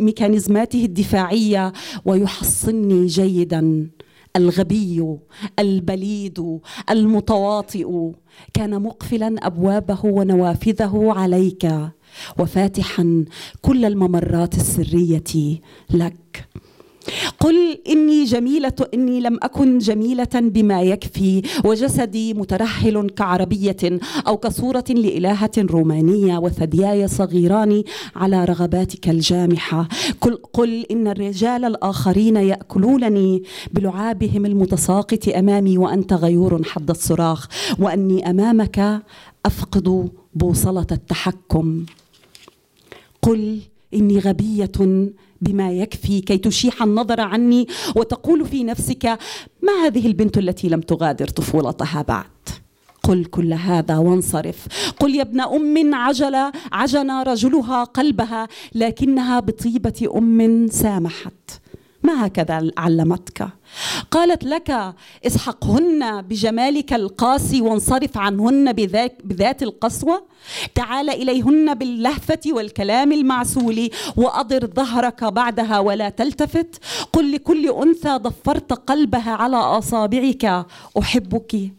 ميكانيزماته 0.00 0.84
الدفاعية 0.84 1.72
ويحصني 2.04 3.06
جيدا. 3.06 3.90
الغبي 4.36 5.18
البليد 5.58 6.60
المتواطئ 6.90 8.10
كان 8.54 8.82
مقفلا 8.82 9.46
أبوابه 9.46 9.98
ونوافذه 10.04 11.12
عليك. 11.16 11.68
وفاتحا 12.38 13.24
كل 13.62 13.84
الممرات 13.84 14.54
السرية 14.54 15.60
لك. 15.90 16.48
قل 17.40 17.78
إني 17.88 18.24
جميلة 18.24 18.72
إني 18.94 19.20
لم 19.20 19.38
أكن 19.42 19.78
جميلة 19.78 20.28
بما 20.34 20.82
يكفي 20.82 21.42
وجسدي 21.64 22.34
مترهل 22.34 23.10
كعربية 23.10 23.76
أو 24.26 24.36
كصورة 24.36 24.84
لإلهة 24.90 25.50
رومانية 25.58 26.38
وثدياي 26.38 27.08
صغيران 27.08 27.82
على 28.16 28.44
رغباتك 28.44 29.08
الجامحة. 29.08 29.88
قل, 30.20 30.38
قل 30.52 30.86
إن 30.90 31.08
الرجال 31.08 31.64
الآخرين 31.64 32.36
يأكلونني 32.36 33.42
بلعابهم 33.72 34.46
المتساقط 34.46 35.28
أمامي 35.28 35.78
وأنت 35.78 36.12
غيور 36.12 36.62
حد 36.64 36.90
الصراخ 36.90 37.46
وأني 37.78 38.30
أمامك 38.30 39.02
أفقد 39.46 40.10
بوصلة 40.34 40.86
التحكم. 40.92 41.86
قل 43.22 43.60
إني 43.94 44.18
غبية 44.18 44.72
بما 45.40 45.72
يكفي 45.72 46.20
كي 46.20 46.38
تشيح 46.38 46.82
النظر 46.82 47.20
عني 47.20 47.66
وتقول 47.96 48.46
في 48.46 48.64
نفسك 48.64 49.18
ما 49.62 49.72
هذه 49.86 50.06
البنت 50.06 50.38
التي 50.38 50.68
لم 50.68 50.80
تغادر 50.80 51.28
طفولتها 51.28 52.02
بعد؟ 52.02 52.26
قل 53.02 53.24
كل 53.24 53.52
هذا 53.52 53.96
وانصرف. 53.96 54.66
قل 55.00 55.14
يا 55.14 55.22
ابن 55.22 55.40
أم 55.40 55.94
عجل 55.94 56.52
عجن 56.72 57.10
رجلها 57.10 57.84
قلبها 57.84 58.48
لكنها 58.74 59.40
بطيبة 59.40 60.10
أم 60.16 60.66
سامحت. 60.68 61.59
ما 62.02 62.26
هكذا 62.26 62.70
علمتك؟ 62.78 63.48
قالت 64.10 64.44
لك 64.44 64.94
اسحقهن 65.26 66.22
بجمالك 66.22 66.92
القاسي 66.92 67.60
وانصرف 67.60 68.18
عنهن 68.18 68.72
بذات, 68.72 69.18
بذات 69.24 69.62
القسوة. 69.62 70.22
تعال 70.74 71.10
إليهن 71.10 71.74
باللهفة 71.74 72.40
والكلام 72.46 73.12
المعسول 73.12 73.90
وأضر 74.16 74.66
ظهرك 74.66 75.24
بعدها 75.24 75.78
ولا 75.78 76.08
تلتفت. 76.08 76.80
قل 77.12 77.32
لكل 77.32 77.68
أنثى 77.70 78.16
ضفرت 78.16 78.72
قلبها 78.72 79.30
على 79.30 79.56
أصابعك. 79.56 80.66
أحبك. 80.98 81.70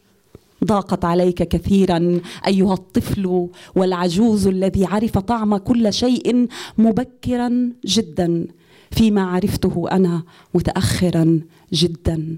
ضاقت 0.66 1.06
عليك 1.06 1.44
كثيرا 1.44 2.22
أيها 2.48 2.74
الطفل 2.74 3.48
والعجوز 3.76 4.48
الذي 4.48 4.86
عرف 4.86 5.18
طعم 5.18 5.58
كل 5.58 5.94
شيء 5.94 6.48
مبكرا 6.78 7.70
جدا. 7.86 8.48
فيما 8.92 9.24
عرفته 9.24 9.88
أنا 9.92 10.24
متاخرا 10.54 11.40
جدا. 11.74 12.38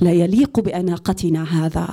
لا 0.00 0.12
يليق 0.12 0.60
بأناقتنا 0.60 1.42
هذا. 1.42 1.88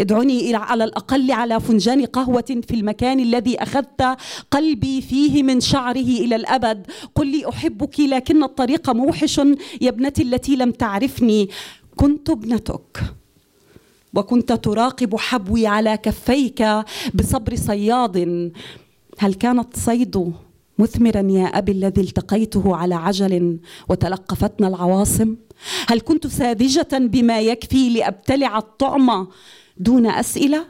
ادعني 0.00 0.40
إلى 0.40 0.56
على 0.56 0.84
الأقل 0.84 1.30
على 1.30 1.60
فنجان 1.60 2.04
قهوة 2.04 2.60
في 2.68 2.74
المكان 2.74 3.20
الذي 3.20 3.62
أخذت 3.62 4.16
قلبي 4.50 5.00
فيه 5.00 5.42
من 5.42 5.60
شعره 5.60 6.10
إلى 6.24 6.36
الأبد. 6.36 6.86
قل 7.14 7.26
لي 7.26 7.48
أحبك 7.48 8.00
لكن 8.00 8.42
الطريق 8.42 8.90
موحش 8.90 9.38
يا 9.80 9.88
ابنتي 9.88 10.22
التي 10.22 10.56
لم 10.56 10.70
تعرفني. 10.70 11.48
كنت 11.96 12.30
ابنتك 12.30 13.02
وكنت 14.14 14.52
تراقب 14.52 15.16
حبوي 15.16 15.66
على 15.66 15.96
كفيك 15.96 16.64
بصبر 17.14 17.56
صياد. 17.56 18.52
هل 19.18 19.34
كانت 19.34 19.76
صيد 19.76 20.32
مثمرا 20.78 21.20
يا 21.30 21.44
أبي 21.46 21.72
الذي 21.72 22.00
التقيته 22.00 22.76
على 22.76 22.94
عجل 22.94 23.58
وتلقفتنا 23.88 24.68
العواصم؟ 24.68 25.36
هل 25.88 26.00
كنت 26.00 26.26
ساذجة 26.26 26.88
بما 26.92 27.40
يكفي 27.40 27.90
لأبتلع 27.90 28.58
الطعم 28.58 29.26
دون 29.76 30.06
أسئلة؟ 30.06 30.64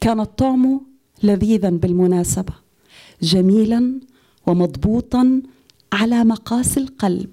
كان 0.00 0.20
الطعم 0.20 0.80
لذيذا 1.22 1.70
بالمناسبة 1.70 2.52
جميلا 3.22 4.00
ومضبوطا 4.46 5.42
على 5.92 6.24
مقاس 6.24 6.78
القلب. 6.78 7.30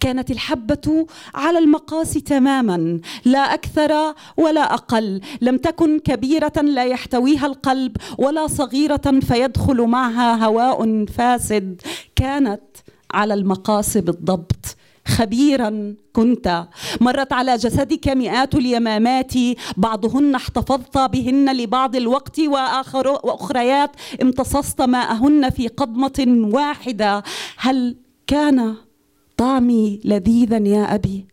كانت 0.00 0.30
الحبة 0.30 1.06
على 1.34 1.58
المقاس 1.58 2.12
تماما 2.12 3.00
لا 3.24 3.54
أكثر 3.54 4.14
ولا 4.36 4.74
أقل. 4.74 5.20
لم 5.40 5.56
تكن 5.56 5.98
كبيرة 5.98 6.52
لا 6.62 6.84
يحتويها 6.84 7.46
القلب 7.46 7.96
ولا 8.18 8.46
صغيرة 8.46 9.20
فيدخل 9.28 9.82
معها 9.82 10.44
هواء 10.44 11.06
فاسد. 11.06 11.82
كانت 12.16 12.62
على 13.14 13.34
المقاس 13.34 13.98
بالضبط. 13.98 14.76
خبيرا 15.06 15.94
كنت. 16.12 16.66
مرت 17.00 17.32
على 17.32 17.56
جسدك 17.56 18.08
مئات 18.08 18.54
اليمامات. 18.54 19.32
بعضهن 19.76 20.34
احتفظت 20.34 20.98
بهن 20.98 21.56
لبعض 21.56 21.96
الوقت 21.96 22.40
وآخر 22.40 23.08
وأخريات 23.08 23.90
امتصصت 24.22 24.82
ماءهن 24.82 25.50
في 25.50 25.68
قضمة 25.68 26.48
واحدة. 26.52 27.22
هل 27.56 27.96
كان 28.26 28.74
طعمي 29.40 30.00
لذيذا 30.04 30.58
يا 30.58 30.94
أبي. 30.94 31.26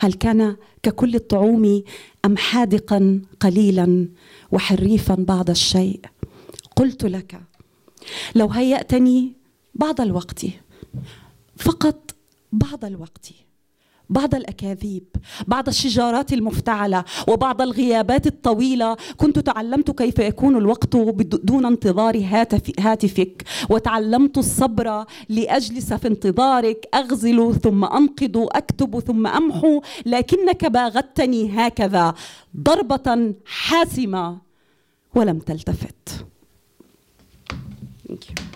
هل 0.00 0.12
كان 0.12 0.56
ككل 0.82 1.14
الطعوم 1.14 1.82
أم 2.24 2.36
حادقا 2.36 3.22
قليلا 3.40 4.08
وحريفا 4.52 5.14
بعض 5.14 5.50
الشيء؟ 5.50 6.00
قلت 6.76 7.04
لك 7.04 7.40
لو 8.34 8.48
هيأتني 8.48 9.32
بعض 9.74 10.00
الوقت 10.00 10.46
فقط 11.56 12.14
بعض 12.52 12.84
الوقت. 12.84 13.30
بعض 14.10 14.34
الأكاذيب 14.34 15.04
بعض 15.46 15.68
الشجارات 15.68 16.32
المفتعلة 16.32 17.04
وبعض 17.28 17.62
الغيابات 17.62 18.26
الطويلة. 18.26 18.96
كنت 19.16 19.38
تعلمت 19.38 19.90
كيف 19.90 20.18
يكون 20.18 20.56
الوقت 20.56 20.96
دون 21.44 21.66
انتظار 21.66 22.24
هاتف 22.24 22.80
هاتفك. 22.80 23.44
وتعلمت 23.70 24.38
الصبر 24.38 25.04
لأجلس 25.28 25.92
في 25.92 26.08
انتظارك. 26.08 26.88
أغزل 26.94 27.54
ثم 27.62 27.84
انقض 27.84 28.48
أكتب 28.52 29.00
ثم 29.00 29.26
أمحو. 29.26 29.82
لكنك 30.06 30.64
باغتني 30.66 31.50
هكذا 31.56 32.14
ضربة 32.56 33.34
حاسمة 33.46 34.38
ولم 35.14 35.38
تلتفت. 35.38 36.26
Thank 38.10 38.24
you. 38.30 38.49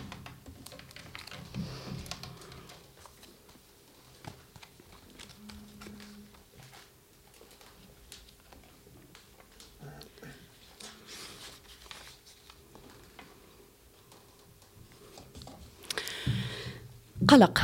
قلق 17.28 17.62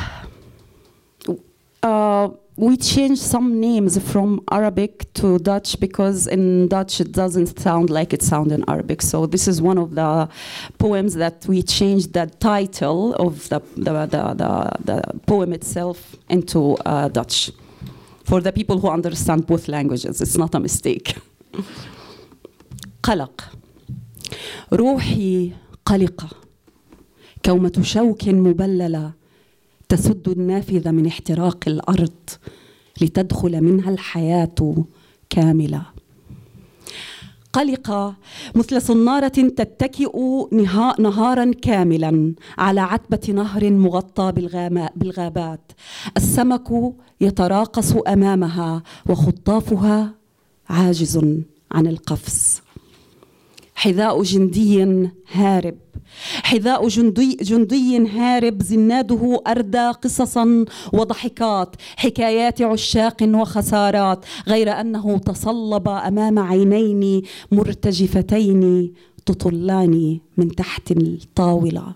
uh, 1.82 2.28
we 2.56 2.76
changed 2.76 3.20
some 3.20 3.60
names 3.60 3.98
from 4.10 4.40
Arabic 4.50 5.12
to 5.14 5.38
Dutch 5.38 5.78
because 5.78 6.26
in 6.26 6.68
Dutch 6.68 7.00
it 7.00 7.12
doesn't 7.12 7.58
sound 7.58 7.90
like 7.90 8.14
it 8.14 8.22
sounds 8.22 8.50
in 8.50 8.64
Arabic. 8.66 9.02
So 9.02 9.26
this 9.26 9.46
is 9.46 9.60
one 9.60 9.76
of 9.76 9.94
the 9.94 10.28
poems 10.78 11.14
that 11.14 11.44
we 11.46 11.62
changed 11.62 12.14
the 12.14 12.26
title 12.40 13.14
of 13.16 13.48
the, 13.50 13.60
the, 13.76 13.92
the, 14.06 14.22
the, 14.42 14.52
the 14.84 15.18
poem 15.26 15.52
itself 15.52 16.16
into 16.30 16.76
uh, 16.86 17.08
Dutch. 17.08 17.50
For 18.24 18.40
the 18.40 18.52
people 18.52 18.80
who 18.80 18.88
understand 18.88 19.46
both 19.46 19.68
languages, 19.68 20.20
it's 20.20 20.38
not 20.38 20.54
a 20.54 20.60
mistake. 20.60 21.14
قلق 23.02 23.50
روحي 24.72 25.52
قلقة 25.84 26.28
كومة 27.44 27.82
شوك 27.82 28.28
مبللة 28.28 29.12
تسد 29.91 30.29
النافذة 30.29 30.91
من 30.91 31.05
احتراق 31.07 31.63
الأرض 31.67 32.29
لتدخل 33.01 33.61
منها 33.61 33.89
الحياة 33.89 34.85
كاملة. 35.29 35.81
قلق 37.53 38.13
مثل 38.55 38.81
صنارة 38.81 39.27
تتكئ 39.27 40.17
نهارا 40.99 41.51
كاملا 41.61 42.33
على 42.57 42.81
عتبة 42.81 43.33
نهر 43.33 43.71
مغطى 43.71 44.31
بالغابات. 44.95 45.71
السمك 46.17 46.93
يتراقص 47.21 47.93
أمامها 47.93 48.83
وخطافها 49.09 50.13
عاجز 50.69 51.17
عن 51.71 51.87
القفز. 51.87 52.61
حذاء 53.81 54.23
جندي 54.23 55.09
هارب. 55.31 55.77
حذاء 56.43 56.87
جندي, 56.87 57.35
جندي 57.41 58.07
هارب 58.07 58.61
زناده 58.61 59.41
أردى 59.47 59.87
قصصا 59.89 60.65
وضحكات 60.93 61.75
حكايات 61.97 62.61
عشاق 62.61 63.17
وخسارات 63.21 64.25
غير 64.47 64.71
أنه 64.81 65.17
تصلب 65.17 65.87
أمام 65.87 66.39
عينين 66.39 67.21
مرتجفتين 67.51 68.93
تطلان 69.25 70.19
من 70.37 70.55
تحت 70.55 70.91
الطاولة. 70.91 71.93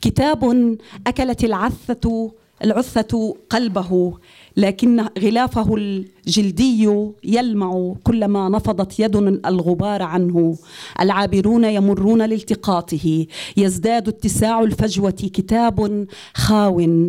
كتاب 0.00 0.76
أكلت 1.06 1.44
العثة 1.44 2.32
العثة 2.64 3.36
قلبه 3.50 4.12
لكن 4.56 5.04
غلافه 5.18 5.74
الجلدي 5.74 6.90
يلمع 7.24 7.94
كلما 8.04 8.48
نفضت 8.48 9.00
يد 9.00 9.16
الغبار 9.46 10.02
عنه. 10.02 10.56
العابرون 11.00 11.64
يمرون 11.64 12.22
لالتقاطه. 12.22 13.26
يزداد 13.56 14.08
اتساع 14.08 14.60
الفجوة 14.60 15.10
كتاب 15.10 16.06
خاو 16.34 17.08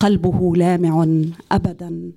قلبه 0.00 0.56
لامع 0.56 1.06
ابدا. 1.52 2.12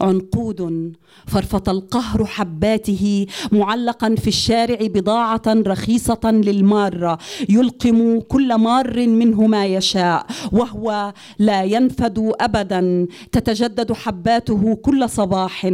عنقود 0.00 0.92
فرفط 1.26 1.68
القهر 1.68 2.24
حباته 2.24 3.26
معلقا 3.52 4.14
في 4.14 4.28
الشارع 4.28 4.78
بضاعة 4.80 5.42
رخيصة 5.46 6.20
للمارة 6.24 7.18
يلقم 7.48 8.20
كل 8.20 8.54
مار 8.54 9.06
منه 9.06 9.46
ما 9.46 9.66
يشاء 9.66 10.26
وهو 10.52 11.12
لا 11.38 11.64
ينفد 11.64 12.32
أبدا 12.40 13.06
تتجدد 13.32 13.92
حباته 13.92 14.74
كل 14.74 15.08
صباح 15.08 15.66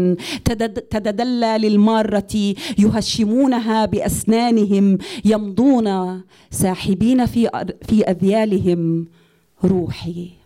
تتدلى 0.90 1.58
للمارة 1.58 2.54
يهشمونها 2.78 3.84
بأسنانهم 3.86 4.98
يمضون 5.24 6.20
ساحبين 6.50 7.26
في 7.26 8.04
أذيالهم 8.08 9.06
روحي. 9.64 10.41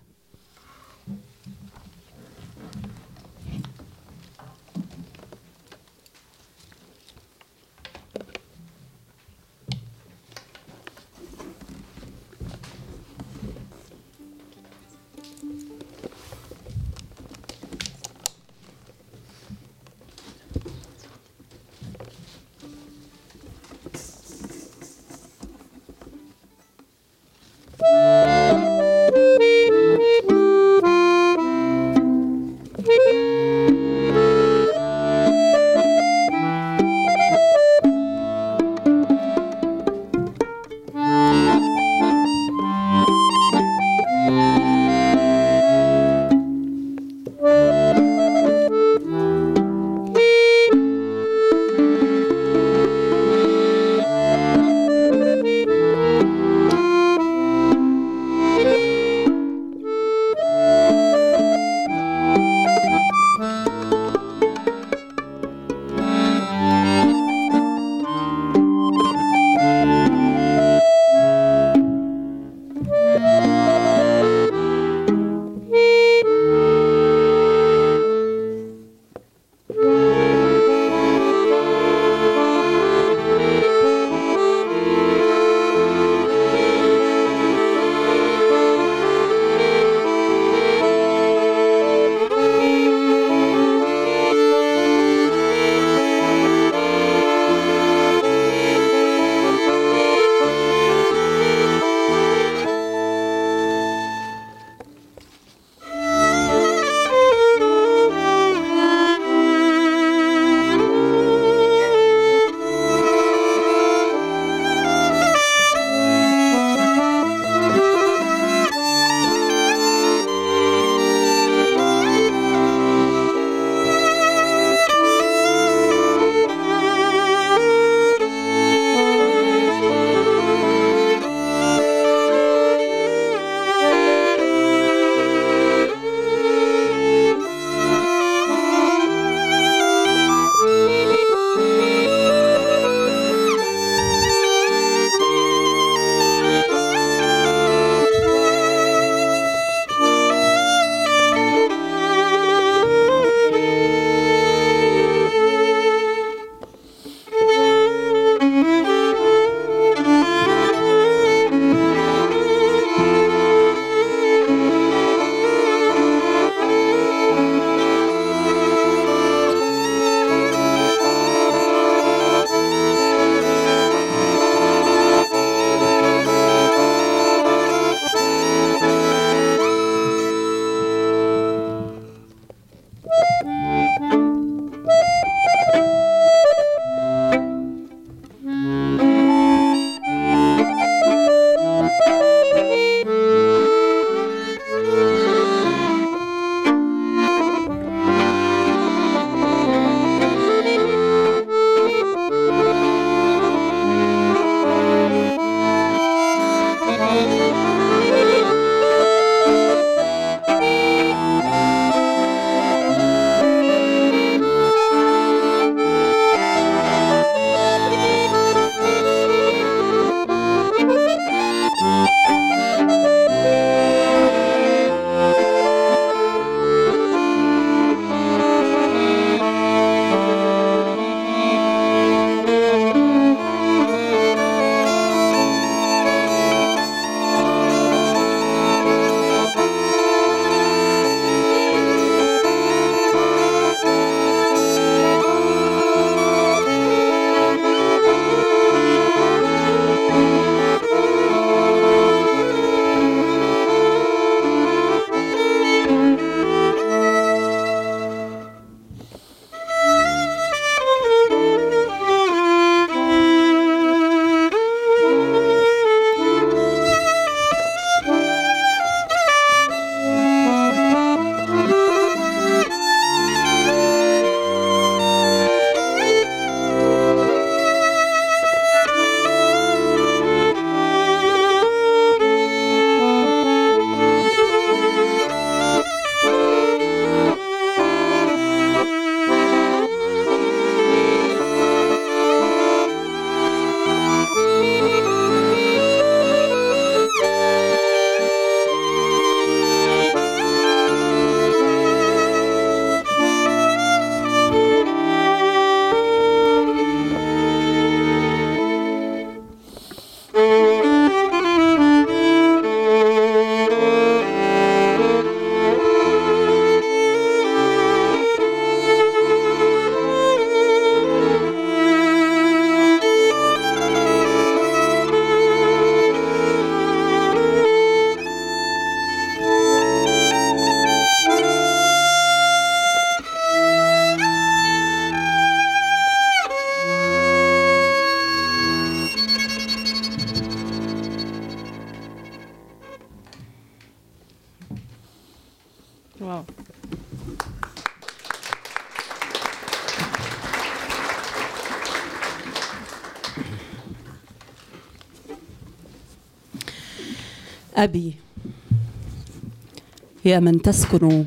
يا 360.26 360.40
من 360.40 360.62
تسكن 360.62 361.24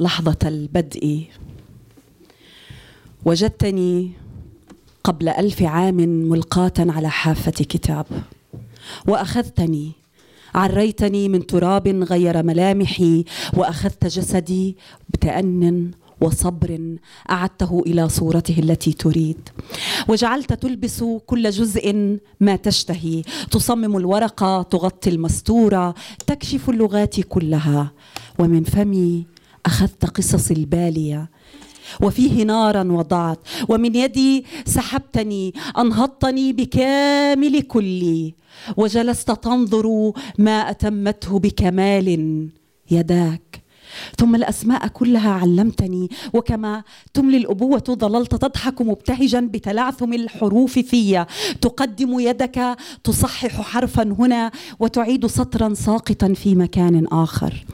لحظة 0.00 0.36
البدء. 0.44 1.24
وجدتني 3.24 4.12
قبل 5.04 5.28
ألف 5.28 5.62
عام 5.62 5.96
ملقاة 6.28 6.72
على 6.78 7.10
حافة 7.10 7.50
كتاب. 7.50 8.06
وأخذتني 9.08 9.92
عريتني 10.54 11.28
من 11.28 11.46
تراب 11.46 11.88
غير 11.88 12.42
ملامحي. 12.42 13.24
وأخذت 13.54 14.06
جسدي 14.06 14.76
بتأن 15.08 15.90
وصبر 16.20 16.96
أعدته 17.30 17.82
إلى 17.86 18.08
صورته 18.08 18.58
التي 18.58 18.92
تريد. 18.92 19.48
وجعلت 20.08 20.52
تلبس 20.52 21.04
كل 21.26 21.50
جزء 21.50 22.18
ما 22.40 22.56
تشتهي. 22.56 23.22
تصمم 23.50 23.96
الورقه 23.96 24.62
تغطي 24.62 25.10
المستوره 25.10 25.94
تكشف 26.26 26.70
اللغات 26.70 27.20
كلها. 27.20 27.92
ومن 28.38 28.64
فمي 28.64 29.26
أخذت 29.66 30.04
قصص 30.04 30.50
البالية. 30.50 31.30
وفيه 32.02 32.42
نارا 32.42 32.82
وضعت. 32.82 33.38
ومن 33.68 33.94
يدي 33.94 34.44
سحبتني 34.66 35.54
أنهضتني 35.78 36.52
بكامل 36.52 37.62
كلي. 37.62 38.34
وجلست 38.76 39.30
تنظر 39.30 40.12
ما 40.38 40.70
أتمته 40.70 41.38
بكمال 41.38 42.48
يداك. 42.90 43.65
ثم 44.18 44.34
الأسماء 44.34 44.86
كلها 44.88 45.30
علمتني. 45.30 46.10
وكما 46.34 46.82
تملي 47.14 47.36
الأبوة 47.36 47.84
ظللت 47.90 48.34
تضحك 48.34 48.80
مبتهجا 48.80 49.40
بتلعثم 49.40 50.12
الحروف 50.12 50.78
في 50.78 51.26
تقدم 51.60 52.20
يدك 52.20 52.76
تصحح 53.04 53.60
حرفا 53.60 54.02
هنا 54.18 54.50
وتعيد 54.80 55.26
سطرا 55.26 55.74
ساقطا 55.74 56.32
في 56.32 56.54
مكان 56.54 57.06
آخر. 57.06 57.64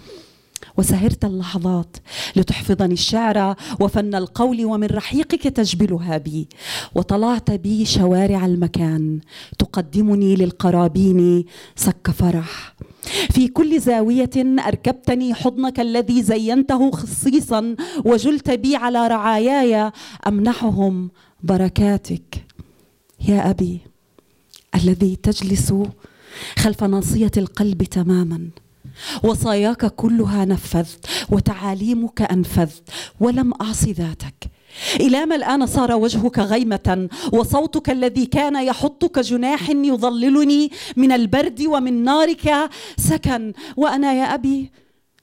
وسهرت 0.76 1.24
اللحظات 1.24 1.96
لتحفظني 2.36 2.94
الشعر 2.94 3.56
وفن 3.80 4.14
القول 4.14 4.64
ومن 4.64 4.86
رحيقك 4.86 5.42
تجبلها 5.42 6.18
بي 6.18 6.48
وطلعت 6.94 7.50
بي 7.50 7.84
شوارع 7.84 8.46
المكان 8.46 9.20
تقدمني 9.58 10.36
للقرابين 10.36 11.44
سك 11.76 12.10
فرح. 12.10 12.74
في 13.30 13.48
كل 13.48 13.80
زاوية 13.80 14.30
أركبتني 14.66 15.34
حضنك 15.34 15.80
الذي 15.80 16.22
زينته 16.22 16.90
خصيصا 16.90 17.76
وجلت 18.04 18.50
بي 18.50 18.76
على 18.76 19.06
رعاياي 19.06 19.92
أمنحهم 20.26 21.10
بركاتك. 21.42 22.44
يا 23.28 23.50
أبي 23.50 23.80
الذي 24.74 25.16
تجلس 25.16 25.74
خلف 26.58 26.84
ناصية 26.84 27.30
القلب 27.36 27.82
تماما 27.82 28.50
وصاياك 29.24 29.86
كلها 29.86 30.44
نفذت 30.44 31.06
وتعاليمك 31.30 32.22
أنفذت 32.22 32.82
ولم 33.20 33.52
أعص 33.60 33.84
ذاتك. 33.84 34.50
إلى 35.00 35.26
ما 35.26 35.34
الآن 35.34 35.66
صار 35.66 35.92
وجهك 35.92 36.38
غيمة 36.38 37.08
وصوتك 37.32 37.90
الذي 37.90 38.26
كان 38.26 38.64
يحطك 38.64 39.18
جناح 39.18 39.70
يظللني 39.70 40.70
من 40.96 41.12
البرد 41.12 41.62
ومن 41.62 42.04
نارك 42.04 42.70
سكن. 42.96 43.52
وأنا 43.76 44.12
يا 44.12 44.34
أبي 44.34 44.70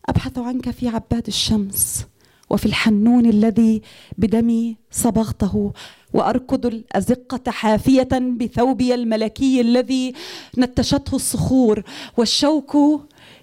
أبحث 0.10 0.38
عنك 0.38 0.70
في 0.70 0.88
عباد 0.88 1.28
الشمس 1.28 2.06
وفي 2.50 2.66
الحنون 2.66 3.26
الذي 3.26 3.82
بدمي 4.18 4.78
صبغته 4.92 5.72
وأركض 6.14 6.66
الأزقة 6.66 7.52
حافية 7.52 8.10
بثوبي 8.12 8.96
الملكي 8.96 9.62
الذي 9.62 10.14
نتشته 10.58 11.16
الصخور. 11.16 11.84
والشوك 12.18 12.78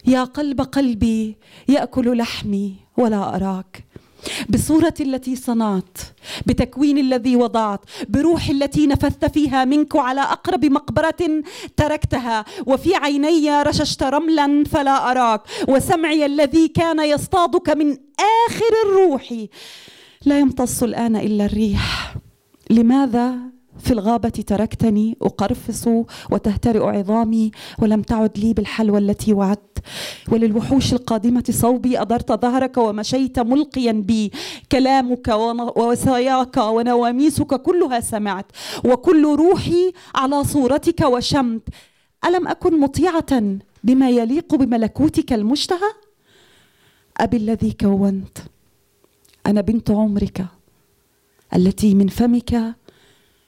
يا 0.06 0.24
قلب 0.24 0.60
قلبي 0.60 1.36
يأكل 1.68 2.16
لحمي 2.16 2.74
ولا 2.96 3.36
أراك. 3.36 3.84
بالصورة 4.48 4.94
التي 5.00 5.36
صنعت 5.36 5.98
بتكوين 6.46 6.98
الذي 6.98 7.36
وضعت 7.36 7.80
بروح 8.08 8.48
التي 8.48 8.86
نفثت 8.86 9.24
فيها 9.24 9.64
منك 9.64 9.96
على 9.96 10.20
أقرب 10.20 10.64
مقبرة 10.64 11.42
تركتها. 11.76 12.44
وفي 12.66 12.94
عيني 12.94 13.62
رششت 13.62 14.02
رملا 14.02 14.64
فلا 14.64 15.10
أراك. 15.10 15.42
وسمعي 15.68 16.26
الذي 16.26 16.68
كان 16.68 17.04
يصطادك 17.04 17.70
من 17.70 17.96
آخر 18.48 18.72
الروح. 18.86 19.34
لا 20.24 20.38
يمتص 20.38 20.82
الآن 20.82 21.16
إلا 21.16 21.44
الريح. 21.44 22.16
لماذا 22.70 23.36
في 23.78 23.90
الغابة 23.90 24.28
تركتني 24.28 25.16
أقرفص 25.22 25.88
وتهترئ 26.30 26.82
عظامي 26.84 27.50
ولم 27.78 28.02
تعد 28.02 28.38
لي 28.38 28.52
بالحلوى 28.52 28.98
التي 28.98 29.32
وعدت. 29.32 29.78
وللوحوش 30.32 30.92
القادمة 30.92 31.44
صوبي 31.50 32.00
أدرت 32.00 32.32
ظهرك 32.32 32.76
ومشيت 32.78 33.38
ملقيا 33.38 33.92
بي. 33.92 34.32
كلامك 34.72 35.28
ووصاياك 35.76 36.56
ونواميسك 36.56 37.54
كلها 37.54 38.00
سمعت. 38.00 38.46
وكل 38.84 39.36
روحي 39.36 39.92
على 40.14 40.44
صورتك 40.44 41.00
وشمت. 41.00 41.62
ألم 42.24 42.48
أكن 42.48 42.80
مطيعة 42.80 43.42
بما 43.84 44.10
يليق 44.10 44.54
بملكوتك 44.54 45.32
المشتهى؟ 45.32 45.92
أبي 47.16 47.36
الذي 47.36 47.72
كونت. 47.80 48.38
أنا 49.46 49.60
بنت 49.60 49.90
عمرك. 49.90 50.46
التي 51.54 51.94
من 51.94 52.08
فمك 52.08 52.74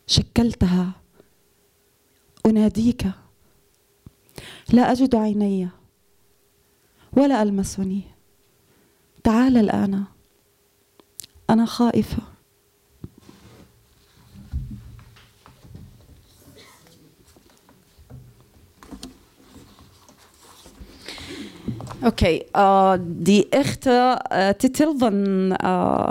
شكلتها. 0.08 0.92
أناديك. 2.46 3.06
لا 4.72 4.92
أجد 4.92 5.14
عيني 5.14 5.68
ولا 7.12 7.42
ألمسني. 7.42 8.02
تعال 9.24 9.56
الآن. 9.56 10.04
أنا 11.50 11.64
خائفه 11.64 12.22
uh, 24.32 24.52
titel 24.56 24.94
van 24.98 25.16
uh, 25.64 26.10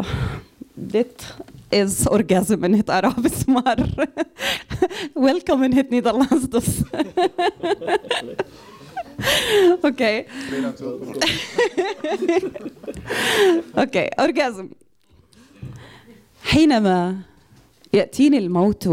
dit 0.74 1.36
is 1.70 2.08
orgasm 2.08 2.64
in 2.64 2.74
het 2.74 2.90
Arabisch, 2.90 3.46
maar 3.46 3.78
welkom 5.28 5.64
in 5.64 5.74
het 5.76 5.90
Nederlands 5.90 6.50
dus. 6.50 6.68
Oké. 9.90 10.24
Oké, 13.84 14.08
orgasm. 14.16 14.66
حينما 16.48 17.16
يأتيني 17.94 18.38
الموت 18.38 18.90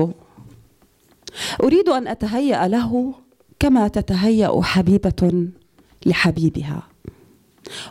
أريد 1.62 1.88
أن 1.88 2.08
أتهيأ 2.08 2.68
له 2.68 3.14
كما 3.58 3.88
تتهيأ 3.88 4.62
حبيبة 4.62 5.48
لحبيبها 6.06 6.82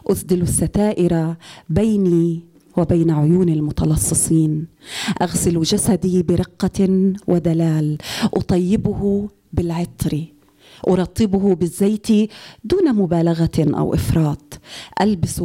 أسدل 0.07 0.41
الستائر 0.41 1.35
بيني 1.69 2.52
وبين 2.77 3.11
عيون 3.11 3.49
المتلصصين. 3.49 4.67
أغسل 5.21 5.61
جسدي 5.61 6.23
برقة 6.23 7.13
ودلال. 7.27 7.97
أطيبه 8.33 9.29
بالعطر. 9.53 10.25
أرطبه 10.87 11.55
بالزيت 11.55 12.07
دون 12.63 12.95
مبالغة 12.95 13.49
أو 13.59 13.93
إفراط. 13.93 14.59
ألبس 15.01 15.43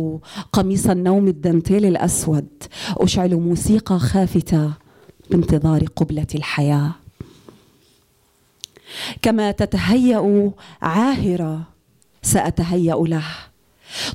قميص 0.53 0.87
النوم 0.87 1.29
الدانتيل 1.29 1.87
الأسود. 1.87 2.49
أشعل 2.97 3.37
موسيقى 3.37 3.99
خافتة 3.99 4.73
بانتظار 5.31 5.85
قبلة 5.85 6.27
الحياة. 6.35 6.95
كما 9.23 9.51
تتهيأ 9.51 10.53
عاهرة 10.83 11.63
سأتهيأ 12.23 12.95
له. 12.95 13.25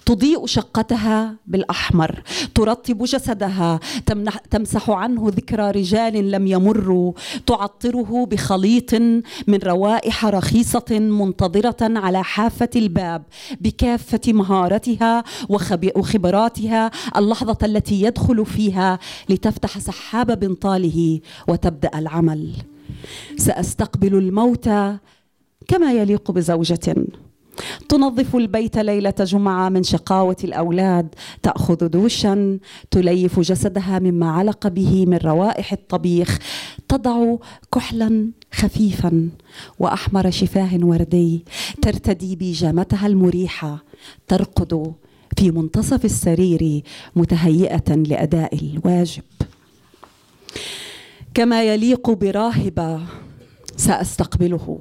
تضيء 0.05 0.45
شقتها 0.45 1.35
بالأحمر 1.47 2.23
ترطب 2.55 3.03
جسدها 3.03 3.79
تمسح 4.51 4.89
عنه 4.89 5.31
ذكرى 5.35 5.71
رجال 5.71 6.31
لم 6.31 6.47
يمروا 6.47 7.13
تعطره 7.45 8.25
بخليط 8.25 8.93
من 9.47 9.59
روائح 9.63 10.25
رخيصة 10.25 10.99
منتظرة 10.99 11.99
على 11.99 12.23
حافة 12.23 12.69
الباب 12.75 13.23
بكافة 13.61 14.21
مهارتها 14.27 15.23
وخبراتها 15.95 16.91
اللحظة 17.17 17.57
التي 17.63 18.01
يدخل 18.01 18.45
فيها 18.45 18.99
لتفتح 19.29 19.79
سحاب 19.79 20.39
بنطاله 20.39 21.19
وتبدأ 21.47 21.91
العمل. 21.95 22.53
سأستقبل 23.37 24.15
الموت 24.15 24.69
كما 25.67 25.93
يليق 25.93 26.31
بزوجة. 26.31 26.95
تنظف 27.89 28.35
البيت 28.35 28.77
ليلة 28.77 29.13
جمعة 29.19 29.69
من 29.69 29.83
شقاوة 29.83 30.37
الأولاد 30.43 31.15
تأخذ 31.43 31.87
دوشا 31.87 32.59
تليف 32.91 33.39
جسدها 33.39 33.99
مما 33.99 34.31
علق 34.31 34.67
به 34.67 35.05
من 35.05 35.17
روائح 35.17 35.73
الطبيخ 35.73 36.39
تضع 36.87 37.35
كحلا 37.73 38.31
خفيفا 38.53 39.29
وأحمر 39.79 40.31
شفاه 40.31 40.79
وردي 40.81 41.45
ترتدي 41.81 42.35
بيجامتها 42.35 43.07
المريحة 43.07 43.83
ترقد 44.27 44.93
في 45.37 45.51
منتصف 45.51 46.05
السرير 46.05 46.83
متهيئة 47.15 47.95
لأداء 47.95 48.55
الواجب. 48.55 49.23
كما 51.33 51.63
يليق 51.63 52.09
براهبة 52.09 53.01
سأستقبله. 53.77 54.79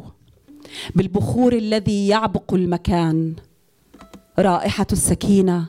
بالبخور 0.94 1.52
الذي 1.52 2.08
يعبق 2.08 2.54
المكان 2.54 3.35
رائحة 4.38 4.87
السكينة 4.92 5.66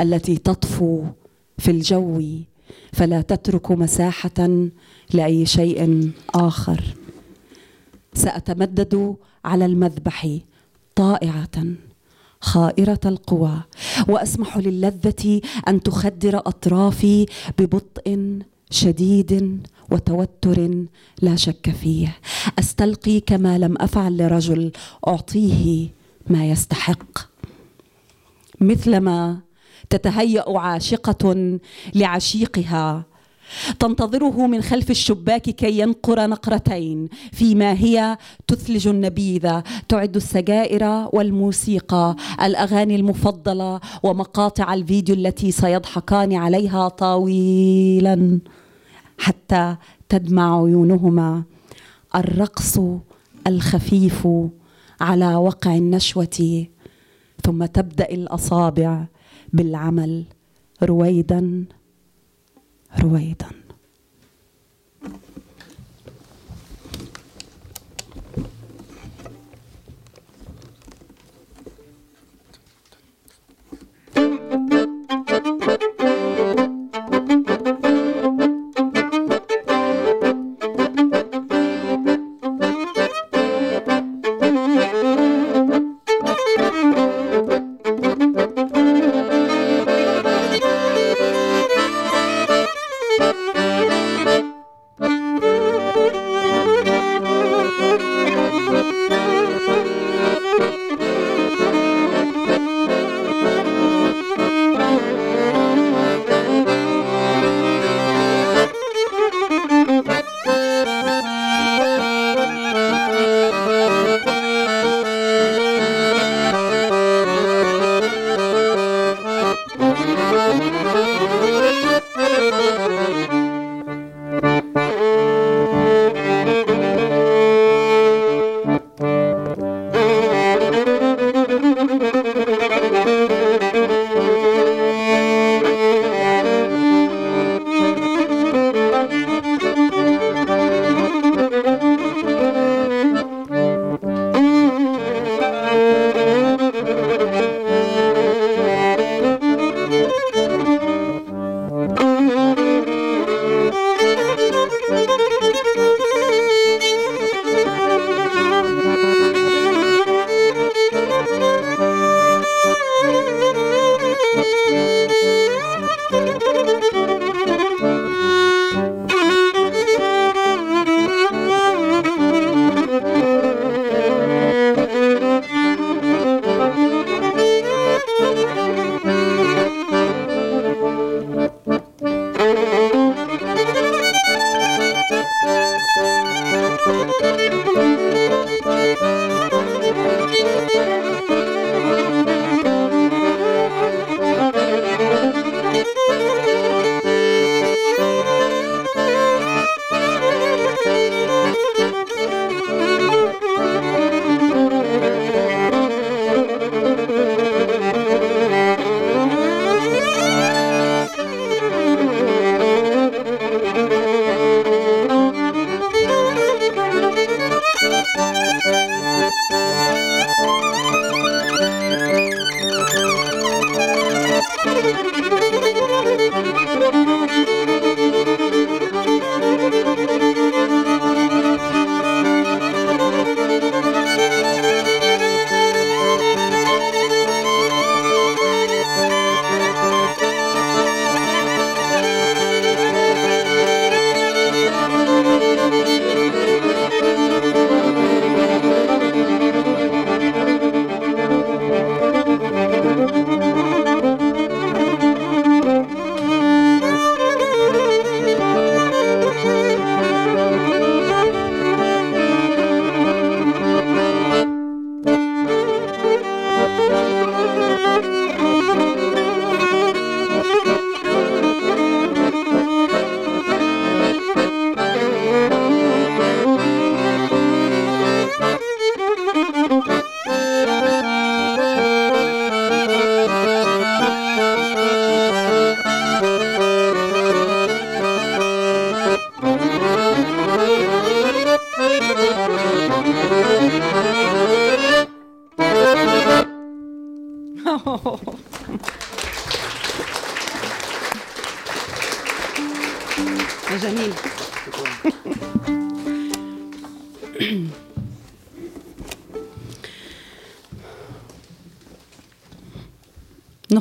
التي 0.00 0.36
تطفو 0.36 1.04
في 1.58 1.70
الجو 1.70 2.22
فلا 2.92 3.20
تترك 3.20 3.70
مساحة 3.70 4.68
لأي 5.12 5.46
شيء 5.46 6.10
آخر. 6.34 6.84
سأتمدد 8.14 9.16
على 9.44 9.66
المذبح 9.66 10.38
طائعة 10.94 11.64
خائرة 12.40 13.00
القوى 13.06 13.62
وأسمح 14.08 14.58
للذة 14.58 15.40
أن 15.68 15.82
تخدر 15.82 16.38
أطرافي 16.38 17.26
ببطء 17.58 18.38
شديد 18.70 19.62
وتوتر 19.90 20.84
لا 21.22 21.36
شك 21.36 21.70
فيه. 21.70 22.16
استلقي 22.58 23.20
كما 23.20 23.58
لم 23.58 23.74
أفعل 23.78 24.16
لرجل 24.16 24.72
أعطيه 25.08 25.88
ما 26.26 26.50
يستحق. 26.50 27.18
مثلما 28.60 29.38
تتهيأ 29.90 30.58
عاشقة 30.58 31.58
لعشيقها 31.94 33.04
تنتظره 33.78 34.46
من 34.46 34.62
خلف 34.62 34.90
الشباك 34.90 35.42
كي 35.42 35.78
ينقر 35.78 36.26
نقرتين 36.26 37.08
فيما 37.32 37.72
هي 37.72 38.18
تثلج 38.46 38.88
النبيذ 38.88 39.60
تعد 39.88 40.16
السجائر 40.16 41.08
والموسيقى 41.12 42.16
الأغاني 42.42 42.96
المفضلة 42.96 43.80
ومقاطع 44.02 44.74
الفيديو 44.74 45.14
التي 45.14 45.50
سيضحكان 45.50 46.34
عليها 46.34 46.88
طويلا 46.88 48.40
حتى 49.18 49.76
تدمع 50.08 50.64
عيونهما. 50.64 51.44
الرقص 52.14 52.78
الخفيف 53.46 54.28
على 55.00 55.34
وقع 55.34 55.76
النشوة 55.76 56.66
ثم 57.44 57.64
تبدأ 57.64 58.10
الأصابع 58.10 59.04
بالعمل 59.52 60.24
رويدا 60.82 61.64
رويدا 63.00 63.46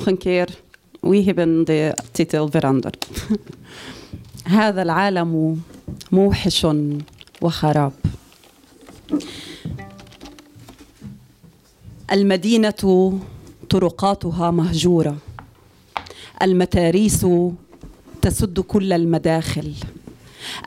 Nog 0.05 0.13
een 0.13 0.19
keer. 0.19 0.49
We 0.99 1.23
hebben 1.23 1.65
de 1.65 1.97
titel 2.11 2.47
veranderd. 2.51 3.07
هذا 4.43 4.81
العالم 4.81 5.61
موحش 6.11 6.67
وخراب. 7.41 7.91
المدينة 12.11 13.19
طرقاتها 13.69 14.51
مهجورة. 14.51 15.17
المتاريس 16.41 17.25
تسد 18.21 18.59
كل 18.59 18.93
المداخل. 18.93 19.73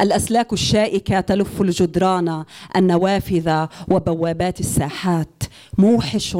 الأسلاك 0.00 0.52
الشائكة 0.52 1.20
تلف 1.20 1.60
الجدران 1.60 2.44
النوافذ 2.76 3.66
وبوابات 3.88 4.60
الساحات 4.60 5.42
موحش 5.78 6.36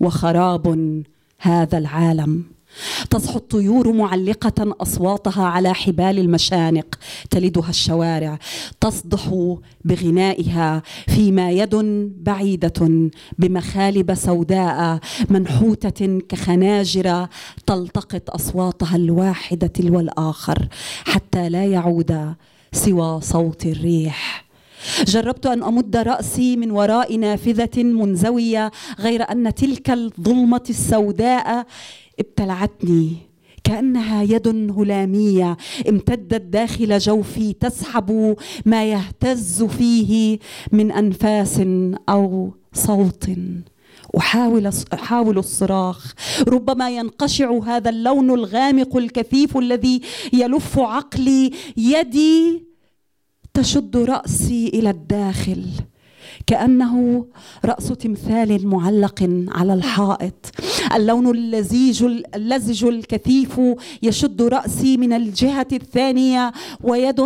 وخراب 0.00 1.04
هذا 1.38 1.78
العالم. 1.78 2.44
تصحو 3.10 3.38
الطيور 3.38 3.92
معلقة 3.92 4.76
أصواتها 4.80 5.44
على 5.44 5.74
حبال 5.74 6.18
المشانق 6.18 6.98
تلدها 7.30 7.70
الشوارع. 7.70 8.38
تصدح 8.80 9.54
بغنائها 9.84 10.82
فيما 11.06 11.50
يد 11.50 11.74
بعيدة 12.24 13.10
بمخالب 13.38 14.14
سوداء 14.14 15.00
منحوتة 15.30 16.20
كخناجر 16.28 17.26
تلتقط 17.66 18.30
أصواتها 18.30 18.96
الواحدة 18.96 19.66
تلو 19.66 20.00
الآخر 20.00 20.68
حتى 21.04 21.48
لا 21.48 21.64
يعود 21.64 22.34
سوى 22.72 23.20
صوت 23.20 23.66
الريح. 23.66 24.44
جربت 25.06 25.46
أن 25.46 25.62
أمد 25.62 25.96
رأسي 25.96 26.56
من 26.56 26.70
وراء 26.70 27.16
نافذة 27.16 27.82
منزوية 27.82 28.70
غير 29.00 29.30
أن 29.32 29.54
تلك 29.54 29.90
الظلمة 29.90 30.64
السوداء 30.70 31.66
ابتلعتني. 32.18 33.16
كأنها 33.64 34.22
يد 34.22 34.48
هلامية 34.78 35.56
امتدت 35.88 36.42
داخل 36.42 36.98
جوفي 36.98 37.52
تسحب 37.52 38.36
ما 38.66 38.84
يهتز 38.84 39.62
فيه 39.62 40.38
من 40.72 40.92
أنفاس 40.92 41.60
أو 42.08 42.50
صوت. 42.72 43.30
أحاول 44.18 44.70
أحاول 44.94 45.38
الصراخ. 45.38 46.14
ربما 46.48 46.90
ينقشع 46.90 47.58
هذا 47.58 47.90
اللون 47.90 48.30
الغامق 48.30 48.96
الكثيف 48.96 49.56
الذي 49.56 50.00
يلف 50.32 50.78
عقلي 50.78 51.50
يدي 51.76 52.73
تشد 53.54 53.96
رأسي 53.96 54.68
إلى 54.68 54.90
الداخل 54.90 55.66
كأنه 56.46 57.26
رأس 57.64 57.88
تمثال 57.88 58.66
معلق 58.66 59.46
على 59.48 59.74
الحائط. 59.74 60.50
اللون 60.94 61.26
اللزيج 61.30 62.02
اللزج 62.34 62.84
الكثيف 62.84 63.60
يشد 64.02 64.42
رأسي 64.42 64.96
من 64.96 65.12
الجهة 65.12 65.66
الثانية 65.72 66.52
ويد 66.80 67.20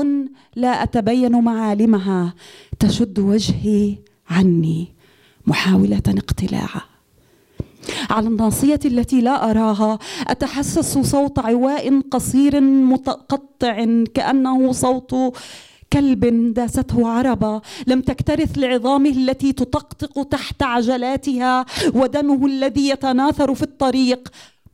لا 0.57 0.83
أتبين 0.83 1.33
معالمها 1.45 2.35
تشد 2.79 3.19
وجهي 3.19 3.95
عني 4.31 4.89
محاولة 5.47 6.03
اقتلاعه 6.09 6.83
على 8.11 8.29
الناصية 8.29 8.81
التي 8.85 9.21
لا 9.21 9.51
أراها 9.51 9.99
أتحسس 10.27 10.99
صوت 10.99 11.39
عواء 11.39 12.01
قصير 12.11 12.61
متقطع 12.61 13.87
كأنه 14.15 14.73
صوت 14.73 15.15
كلب 15.93 16.55
داسته 16.55 17.09
عربة 17.09 17.61
لم 17.87 18.01
تكترث 18.01 18.59
لعظامه 18.59 19.11
التي 19.11 19.53
تطقطق 19.53 20.23
تحت 20.23 20.63
عجلاتها 20.63 21.67
ودمه 21.95 22.47
الذي 22.47 22.89
يتناثر 22.89 23.55
في 23.55 23.63
الطريق 23.63 24.29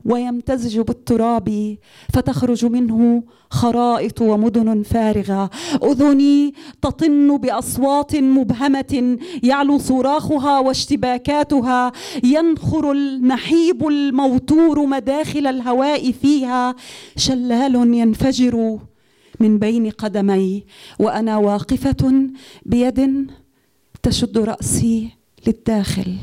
ويمتزج 0.05 0.81
بالتراب 0.81 1.77
فتخرج 2.15 2.65
منه 2.65 3.23
خرائط 3.51 4.21
ومدن 4.21 4.83
فارغة. 4.83 5.51
أذني 5.83 6.55
تطن 6.83 7.37
بأصوات 7.37 8.17
مبهمة 8.17 9.19
يعلو 9.43 9.79
صراخها 9.79 10.61
واشتباكاتها. 10.61 11.93
ينخر 12.25 12.93
النحيب 12.93 13.89
الموتور 13.89 14.87
مداخل 14.87 15.47
الهواء 15.47 16.13
فيها. 16.13 16.75
شلال 17.17 17.95
ينفجر 17.95 18.79
من 19.41 19.59
بين 19.59 19.91
قدمي 19.91 20.65
وأنا 20.99 21.37
واقفة 21.37 22.31
بيد 22.67 23.31
تشد 24.03 24.39
رأسي 24.39 25.11
للداخل 25.47 26.17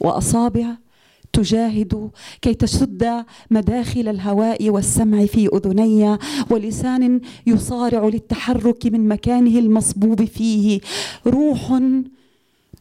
وأصابع 0.00 0.74
تجاهد 1.32 2.10
كي 2.42 2.54
تسد 2.54 3.24
مداخل 3.50 4.08
الهواء 4.08 4.70
والسمع 4.70 5.26
في 5.26 5.48
أذني 5.48 6.18
ولسان 6.50 7.20
يصارع 7.46 8.04
للتحرك 8.04 8.86
من 8.86 9.08
مكانه 9.08 9.58
المصبوب 9.58 10.24
فيه. 10.24 10.80
روح 11.26 11.80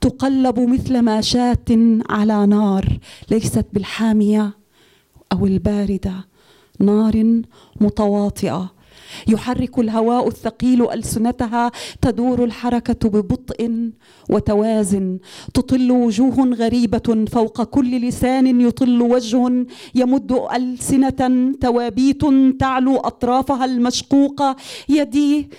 تقلب 0.01 0.59
مثل 0.59 1.24
شات 1.24 1.70
على 2.09 2.45
نار 2.45 2.99
ليست 3.32 3.66
بالحامية 3.74 4.51
أو 5.32 5.45
الباردة. 5.45 6.26
نار 6.80 7.41
متواطئة. 7.82 8.72
يحرك 9.28 9.80
الهواء 9.80 10.28
الثقيل 10.28 10.91
ألسنتها 10.91 11.72
تدور 12.01 12.43
الحركة 12.43 13.09
ببطء 13.09 13.89
وتوازن. 14.30 15.20
تطل 15.53 15.91
وجوه 15.91 16.53
غريبة 16.53 17.26
فوق 17.32 17.64
كل 17.64 18.07
لسان 18.07 18.61
يطل 18.61 19.01
وجه 19.01 19.66
يمد 19.95 20.32
ألسنة. 20.55 21.53
توابيت 21.61 22.22
تعلو 22.59 22.97
أطرافها 22.97 23.66
المشقوقة 23.66 24.55
يدي 24.89 25.49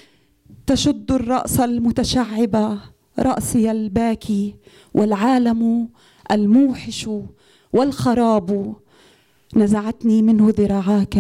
تشد 0.67 1.13
الرأس 1.13 1.61
المتشعب 1.61 2.79
رأسي 3.19 3.71
الباكي. 3.71 4.55
والعالم 4.95 5.89
الموحش 6.31 7.09
والخراب 7.73 8.77
نزعتني 9.57 10.23
منه 10.23 10.53
ذراعاك 10.59 11.17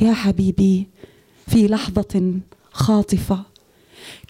يا 0.00 0.12
حبيبي. 0.12 0.88
في 1.48 1.66
لحظة 1.66 2.14
خاطفة. 2.72 3.38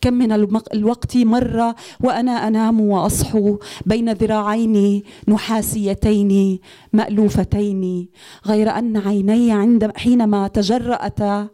كم 0.01 0.14
من 0.14 0.33
الوقت 0.75 1.16
مر 1.16 1.75
وأنا 2.01 2.49
أنام 2.49 2.81
وأصحو 2.81 3.59
بين 3.87 4.12
ذراعين 4.12 5.03
نحاسيتين 5.29 6.59
مألوفتين 6.93 8.09
غير 8.47 8.71
أن 8.71 8.97
عيني 8.97 9.53
عند 9.53 9.91
حينما 9.97 10.49
تجرأتا 10.49 11.49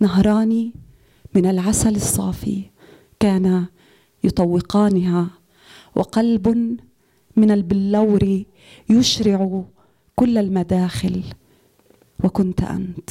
نهران 0.00 0.72
من 1.34 1.46
العسل 1.46 1.94
الصافي 1.96 2.62
كان 3.20 3.66
يطوقانها 4.24 5.26
وقلب 5.96 6.76
من 7.36 7.50
البلور 7.50 8.42
يشرع 8.90 9.62
كل 10.16 10.38
المداخل 10.38 11.22
وكنت 12.24 12.62
أنت. 12.62 13.10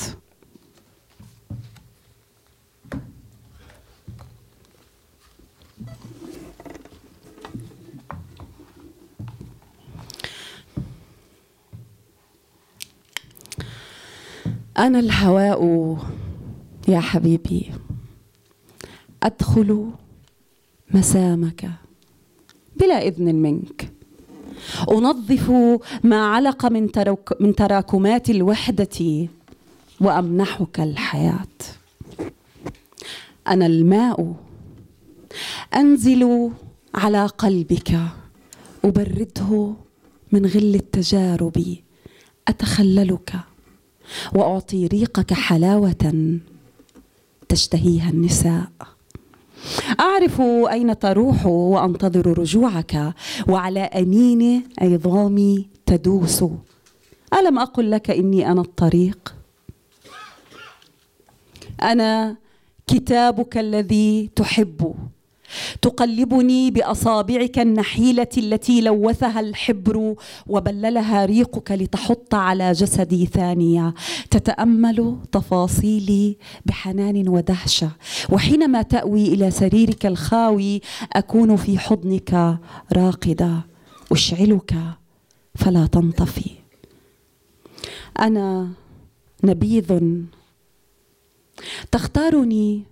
أنا 14.78 15.00
الهواء 15.00 15.98
يا 16.88 17.00
حبيبي. 17.00 17.72
أدخل 19.24 19.92
مسامك 20.94 21.70
بلا 22.80 23.08
إذن 23.08 23.36
منك. 23.36 23.92
أنظف 24.92 25.52
ما 26.04 26.26
علق 26.26 26.66
من, 26.66 26.92
تراك 26.92 27.42
من 27.42 27.56
تراكمات 27.56 28.30
الوحدة 28.30 29.28
وأمنحك 30.02 30.80
الحياة. 30.80 31.58
أنا 33.48 33.66
الماء 33.66 34.36
أنزل 35.76 36.52
على 36.96 37.26
قلبك. 37.26 38.00
أبرده 38.86 39.74
من 40.32 40.46
غل 40.46 40.76
التجارب. 40.76 41.76
أتخللك. 42.48 43.36
وأعطي 44.36 44.88
ريقك 44.88 45.34
حلاوة 45.34 46.40
تشتهيها 47.50 48.10
النساء. 48.10 48.68
أعرف 50.00 50.42
أين 50.42 51.00
تروح 51.00 51.46
وأنتظر 51.46 52.38
رجوعك 52.40 53.14
وعلى 53.48 53.80
أنين 53.80 54.64
عظامي 54.82 55.68
تدوس. 55.86 56.44
ألم 57.34 57.60
أقل 57.60 57.92
لك 57.92 58.12
إني 58.12 58.52
أنا 58.52 58.62
الطريق؟ 58.62 59.36
أنا 61.82 62.36
كتابك 62.88 63.58
الذي 63.58 64.30
تحبه 64.36 64.96
تقلبني 65.82 66.72
بأصابعك 66.72 67.60
النحيلة 67.60 68.28
التي 68.38 68.82
لوثها 68.82 69.40
الحبر 69.40 70.16
وبللها 70.48 71.26
ريقك 71.26 71.72
لتحط 71.72 72.36
على 72.36 72.72
جسدي 72.72 73.26
ثانية. 73.26 73.94
تتأمل 74.32 75.18
تفاصيلي 75.32 76.38
بحنان 76.66 77.30
ودهشة. 77.30 77.90
وحينما 78.30 78.82
تأوي 78.82 79.28
إلى 79.28 79.52
سريرك 79.52 80.06
الخاوي 80.06 80.82
أكون 81.14 81.56
في 81.56 81.80
حضنك 81.80 82.60
راقدة. 82.94 83.66
أشعلك 84.12 84.76
فلا 85.56 85.86
تنطفي. 85.86 86.52
أنا 88.20 88.70
نبيذ. 89.44 90.02
تختارني 91.92 92.84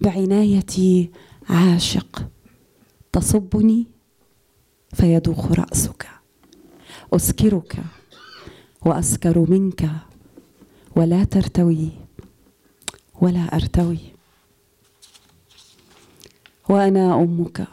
بعنايتي 0.00 1.10
عاشق 1.50 2.28
تصبني 3.12 3.86
فيدوخ 4.94 5.52
رأسك. 5.52 6.06
أسكرك 7.12 7.76
وأسكر 8.86 9.50
منك 9.50 9.90
ولا 10.96 11.24
ترتوي 11.24 11.90
ولا 13.20 13.40
أرتوي. 13.40 13.98
وأنا 16.68 17.14
أمك 17.14 17.66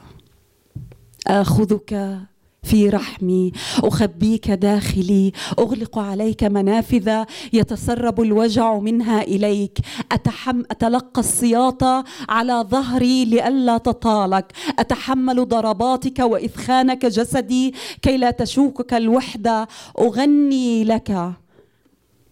آخذك 1.28 2.19
في 2.64 2.89
رحمي. 2.89 3.51
أخبيك 3.84 4.51
داخلي 4.51 5.32
أغلق 5.59 5.99
عليك 5.99 6.43
منافذ 6.43 7.24
يتسرب 7.53 8.22
الوجع 8.22 8.80
منها 8.80 9.22
إليك. 9.22 9.78
أتحم 10.11 10.61
أتلقى 10.72 11.20
السياطه 11.20 12.03
على 12.30 12.66
ظهري 12.70 13.26
لئلا 13.26 13.78
تطالك. 13.78 14.53
أتحمل 14.80 15.47
ضرباتك 15.47 16.20
وإثخانك 16.20 17.05
جسدي 17.05 17.74
كي 18.01 18.18
لا 18.18 18.32
تشوكك 18.32 18.93
الوحده 18.93 19.68
أغني 19.99 20.84
لك 20.84 21.34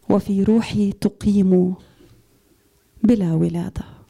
وفي 0.09 0.43
روحي 0.43 0.91
تقيم 0.91 1.73
بلا 3.03 3.33
ولادة. 3.33 4.00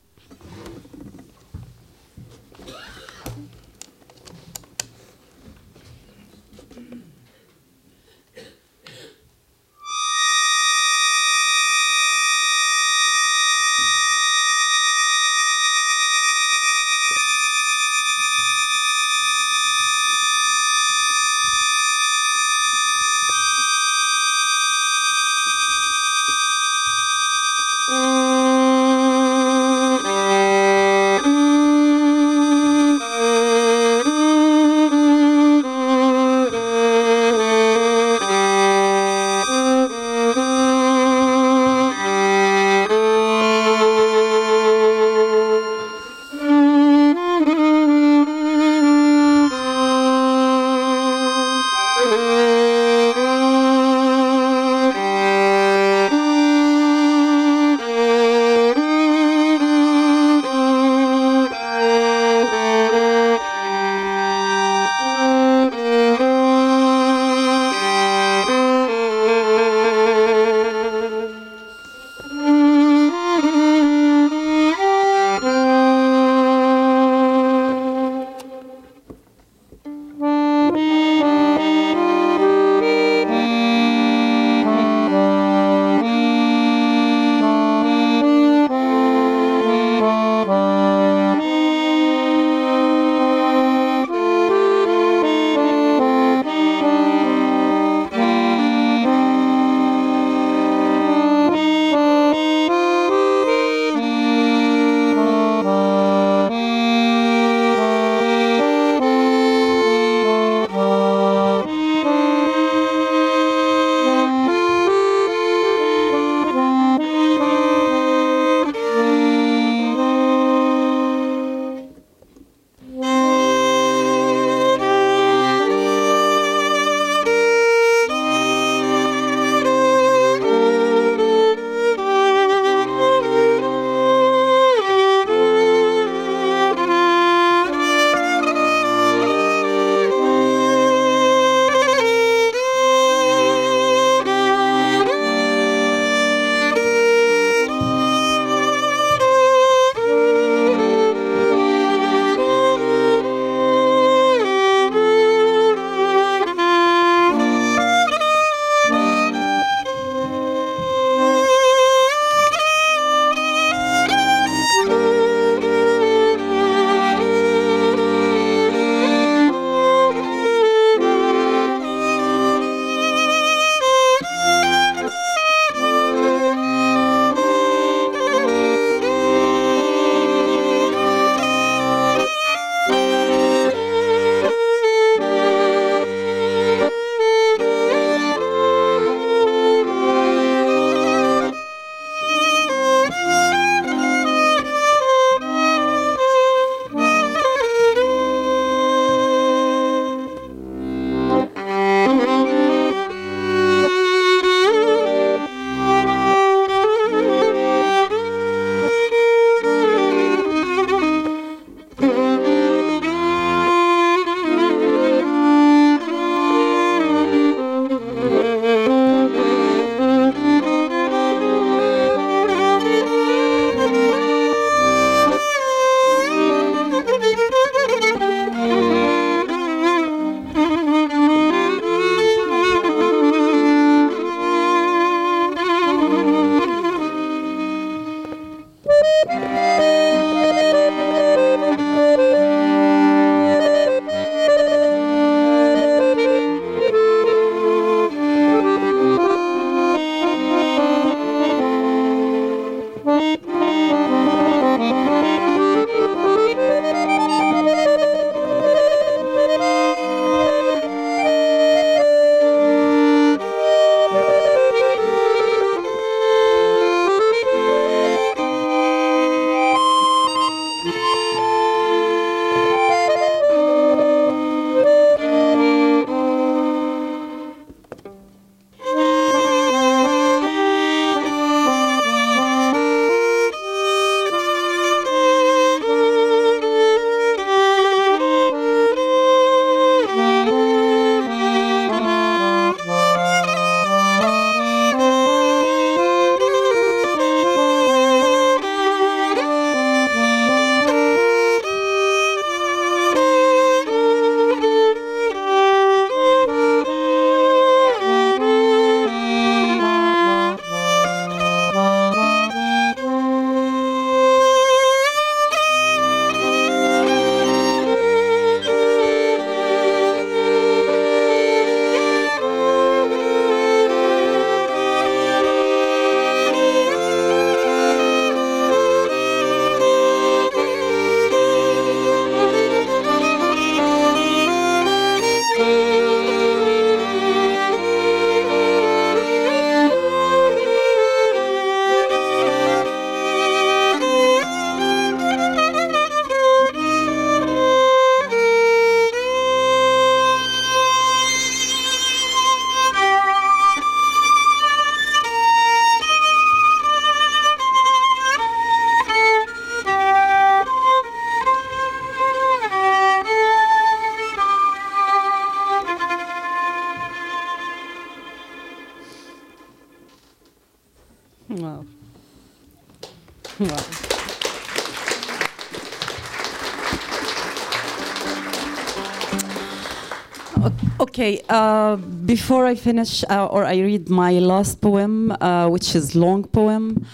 Okay, 381.31 381.41
uh, 381.47 381.95
before 382.25 382.65
I 382.65 382.75
finish 382.75 383.23
uh, 383.29 383.45
or 383.47 383.63
I 383.63 383.79
read 383.79 384.09
my 384.09 384.33
last 384.39 384.81
poem, 384.81 385.31
uh, 385.31 385.69
which 385.69 385.95
is 385.95 386.13
long 386.13 386.43
poem, 386.43 387.05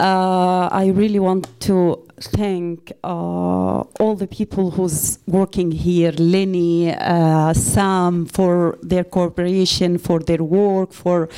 uh, 0.00 0.68
I 0.72 0.86
really 0.94 1.18
want 1.18 1.46
to 1.68 2.02
thank 2.20 2.90
uh, 3.04 3.69
all 4.00 4.16
the 4.16 4.26
people 4.26 4.70
who's 4.70 5.18
working 5.26 5.70
here, 5.70 6.12
Lenny, 6.12 6.92
uh, 6.94 7.52
Sam, 7.52 8.24
for 8.24 8.78
their 8.82 9.04
cooperation, 9.04 9.98
for 9.98 10.20
their 10.20 10.42
work, 10.42 10.92
for 10.92 11.28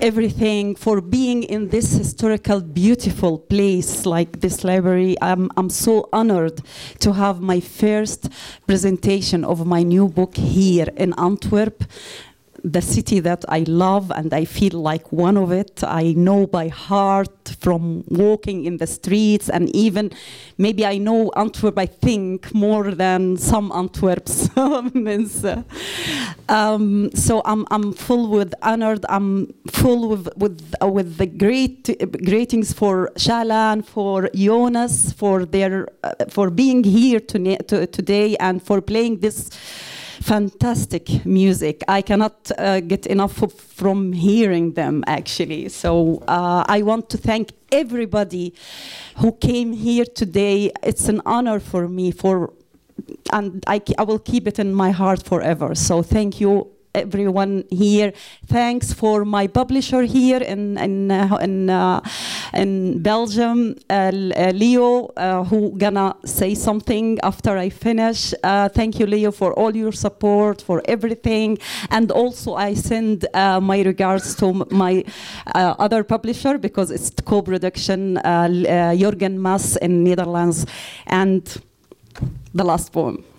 everything, 0.00 0.76
for 0.76 1.00
being 1.00 1.42
in 1.42 1.68
this 1.68 1.92
historical, 1.92 2.60
beautiful 2.60 3.38
place 3.38 4.04
like 4.04 4.40
this 4.40 4.62
library. 4.62 5.16
I'm, 5.22 5.50
I'm 5.56 5.70
so 5.70 6.10
honored 6.12 6.60
to 7.00 7.14
have 7.14 7.40
my 7.40 7.60
first 7.60 8.28
presentation 8.66 9.42
of 9.42 9.66
my 9.66 9.82
new 9.82 10.06
book 10.08 10.36
here 10.36 10.88
in 10.96 11.14
Antwerp 11.18 11.84
the 12.64 12.80
city 12.80 13.20
that 13.20 13.44
I 13.48 13.64
love 13.66 14.12
and 14.14 14.32
I 14.32 14.44
feel 14.44 14.80
like 14.80 15.12
one 15.12 15.36
of 15.36 15.50
it. 15.50 15.82
I 15.82 16.12
know 16.12 16.46
by 16.46 16.68
heart 16.68 17.56
from 17.60 18.04
walking 18.08 18.64
in 18.64 18.76
the 18.76 18.86
streets 18.86 19.48
and 19.48 19.74
even 19.74 20.12
maybe 20.58 20.86
I 20.86 20.98
know 20.98 21.30
Antwerp, 21.30 21.78
I 21.78 21.86
think, 21.86 22.54
more 22.54 22.92
than 22.92 23.36
some 23.36 23.72
Antwerps. 23.72 24.48
um, 24.56 25.16
so 27.14 27.42
I'm, 27.44 27.66
I'm 27.70 27.92
full 27.92 28.28
with 28.28 28.54
honored, 28.62 29.04
I'm 29.08 29.52
full 29.70 30.08
with, 30.08 30.28
with, 30.36 30.74
uh, 30.80 30.88
with 30.88 31.16
the 31.16 31.26
great 31.26 31.84
greetings 32.24 32.72
for 32.72 33.10
Shalan, 33.16 33.84
for 33.84 34.30
Jonas, 34.34 35.12
for, 35.12 35.44
their, 35.44 35.88
uh, 36.04 36.12
for 36.28 36.50
being 36.50 36.84
here 36.84 37.20
to, 37.20 37.56
to, 37.64 37.86
today 37.86 38.36
and 38.36 38.62
for 38.62 38.80
playing 38.80 39.18
this 39.18 39.50
fantastic 40.22 41.26
music. 41.26 41.82
I 41.88 42.00
cannot 42.02 42.50
uh, 42.56 42.80
get 42.80 43.06
enough 43.06 43.42
of, 43.42 43.52
from 43.52 44.12
hearing 44.12 44.72
them 44.72 45.04
actually. 45.06 45.68
So 45.68 46.22
uh, 46.28 46.64
I 46.66 46.82
want 46.82 47.10
to 47.10 47.18
thank 47.18 47.52
everybody 47.70 48.54
who 49.16 49.32
came 49.32 49.72
here 49.72 50.04
today. 50.04 50.70
It's 50.82 51.08
an 51.08 51.20
honor 51.26 51.60
for 51.60 51.88
me 51.88 52.12
for 52.12 52.52
and 53.32 53.64
I, 53.66 53.82
I 53.98 54.04
will 54.04 54.18
keep 54.18 54.46
it 54.46 54.58
in 54.58 54.74
my 54.74 54.90
heart 54.90 55.24
forever. 55.24 55.74
So 55.74 56.02
thank 56.02 56.40
you 56.40 56.70
everyone 56.94 57.64
here. 57.70 58.12
Thanks 58.46 58.92
for 58.92 59.24
my 59.24 59.46
publisher 59.46 60.02
here 60.02 60.42
in 60.42 60.78
in 60.78 61.10
uh, 61.10 61.36
in, 61.40 61.70
uh, 61.70 62.00
in 62.54 63.02
Belgium, 63.02 63.76
uh, 63.90 63.94
uh 63.94 64.52
Leo, 64.54 65.06
uh, 65.16 65.44
who 65.44 65.72
gonna 65.78 66.14
say 66.24 66.54
something 66.54 67.18
after 67.22 67.56
I 67.56 67.70
finish. 67.70 68.34
Uh, 68.42 68.68
thank 68.68 68.98
you, 68.98 69.06
Leo, 69.06 69.30
for 69.30 69.52
all 69.54 69.74
your 69.74 69.92
support, 69.92 70.62
for 70.62 70.82
everything, 70.84 71.58
and 71.90 72.10
also 72.10 72.54
I 72.54 72.74
send 72.74 73.26
my 73.34 73.82
regards 73.82 74.34
to 74.36 74.66
my 74.70 75.04
other 75.54 76.04
publisher 76.04 76.58
because 76.58 76.90
it's 76.90 77.10
co-production, 77.24 78.18
Jurgen 78.98 79.40
Mas 79.40 79.76
in 79.76 80.04
Netherlands, 80.04 80.66
and 81.06 81.42
the 82.54 82.64
last 82.64 82.92
poem. 82.92 83.31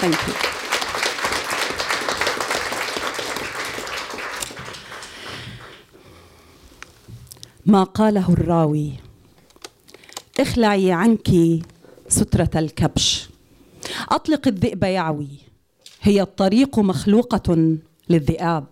Thank 0.00 0.14
you. 0.28 0.34
ما 7.66 7.84
قاله 7.84 8.32
الراوي. 8.32 8.92
اخلعي 10.40 10.92
عنك 10.92 11.28
سترة 12.08 12.50
الكبش. 12.56 13.28
أطلق 14.08 14.48
الذئب 14.48 14.84
يعوي 14.84 15.28
هي 16.02 16.22
الطريق 16.22 16.78
مخلوقة 16.78 17.76
للذئاب. 18.08 18.66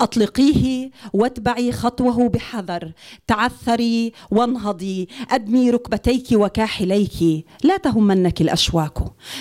أطلقيه 0.00 0.90
واتبعي 1.12 1.72
خطوه 1.72 2.28
بحذر. 2.28 2.92
تعثري 3.26 4.12
وانهضي. 4.30 5.08
أدمي 5.30 5.70
ركبتيك 5.70 6.26
وكاحليك. 6.32 7.46
لا 7.64 7.76
تهمنك 7.76 8.40
الأشواك. 8.40 8.98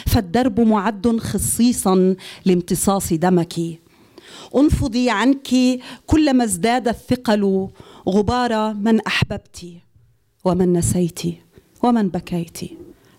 فالدرب 0.07 0.59
معد 0.59 1.17
خصيصا 1.17 2.15
لامتصاص 2.45 3.13
دمك. 3.13 3.53
أنفضي 4.55 5.09
عنك 5.09 5.47
كلما 6.05 6.43
ازداد 6.43 6.87
الثقل. 6.87 7.67
غبار 8.09 8.73
من 8.73 9.01
أحببت 9.01 9.65
ومن 10.45 10.73
نسيت 10.73 11.21
ومن 11.83 12.09
بكيت. 12.09 12.59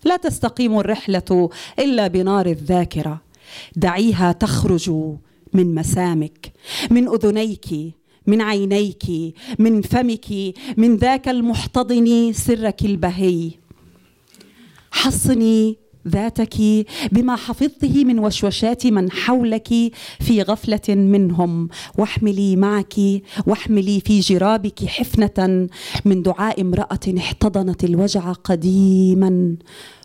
لا 0.05 0.17
تستقيم 0.17 0.79
الرحلة 0.79 1.49
إلا 1.79 2.07
بنار 2.07 2.45
الذاكرة. 2.45 3.21
دعيها 3.75 4.31
تخرج. 4.31 4.91
من 5.53 5.75
مسامك 5.75 6.53
من 6.91 7.07
أذنيك 7.07 7.67
من 8.27 8.41
عينيك 8.41 9.05
من 9.59 9.81
فمك 9.81 10.53
من 10.77 10.95
ذاك 10.95 11.29
المحتضن 11.29 12.33
سرك 12.33 12.85
البهي. 12.85 13.51
حصني 14.91 15.77
ذاتك 16.07 16.55
بما 17.11 17.35
حفظته 17.35 18.05
من 18.05 18.19
وشوشات 18.19 18.87
من 18.87 19.11
حولك 19.11 19.67
في 20.19 20.41
غفلة 20.41 20.95
منهم. 20.95 21.69
واحملي 21.97 22.55
معك 22.55 22.95
واحملي 23.47 23.99
في 23.99 24.19
جرابك 24.19 24.85
حفنة 24.85 25.67
من 26.05 26.21
دعاء 26.21 26.61
امرأة 26.61 26.99
احتضنت 27.17 27.83
الوجع 27.83 28.31
قديما 28.31 29.55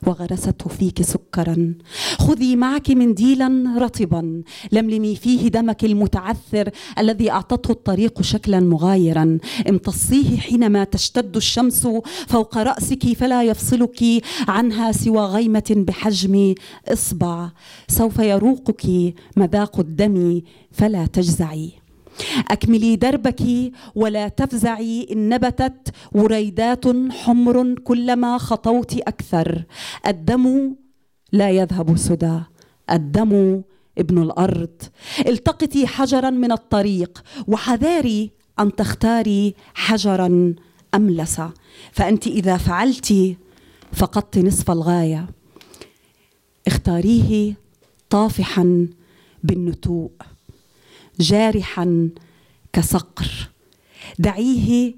وغرسته 0.06 0.68
فيك 0.68 1.02
سكرا. 1.02 1.74
خذي 2.18 2.56
معك 2.56 2.90
منديلا 2.90 3.74
رطبا 3.78 4.42
لملمي 4.72 5.16
فيه 5.16 5.48
دمك 5.48 5.84
المتعثر 5.84 6.70
الذي 6.98 7.30
أعطته 7.30 7.72
الطريق 7.72 8.22
شكلا 8.22 8.60
مغايرا. 8.60 9.38
امتصيه 9.68 10.36
حينما 10.36 10.84
تشتد 10.84 11.36
الشمس 11.36 11.88
فوق 12.26 12.58
رأسك 12.58 13.12
فلا 13.12 13.42
يفصلك 13.42 14.04
عنها 14.48 14.92
سوى 14.92 15.20
غيمة 15.20 15.84
بحجم 15.92 16.54
إصبع 16.88 17.50
سوف 17.88 18.18
يروقك 18.18 19.14
مذاق 19.36 19.80
الدم 19.80 20.40
فلا 20.72 21.06
تجزعي. 21.06 21.72
أكملي 22.50 22.96
دربك 22.96 23.42
ولا 23.94 24.28
تفزعي 24.28 25.06
إن 25.12 25.28
نبتت 25.28 25.94
وريدات 26.12 26.84
حمر 27.10 27.74
كلما 27.74 28.38
خطوت 28.38 28.98
أكثر. 28.98 29.64
الدم 30.06 30.74
لا 31.32 31.50
يذهب 31.50 31.96
سدى 31.96 32.40
الدم 32.90 33.62
ابن 33.98 34.22
الأرض. 34.22 34.82
التقطي 35.26 35.86
حجرا 35.86 36.30
من 36.30 36.52
الطريق 36.52 37.22
وحذاري 37.48 38.30
أن 38.60 38.74
تختاري 38.74 39.54
حجرا 39.74 40.54
أملس. 40.94 41.40
فأنت 41.92 42.26
إذا 42.26 42.56
فعلت 42.56 43.36
فقدت 43.92 44.38
نصف 44.38 44.70
الغاية. 44.70 45.41
اختاريه 46.66 47.54
طافحا 48.10 48.86
بالنتوء 49.44 50.10
جارحا 51.20 52.08
كصقر. 52.72 53.50
دعيه 54.18 54.94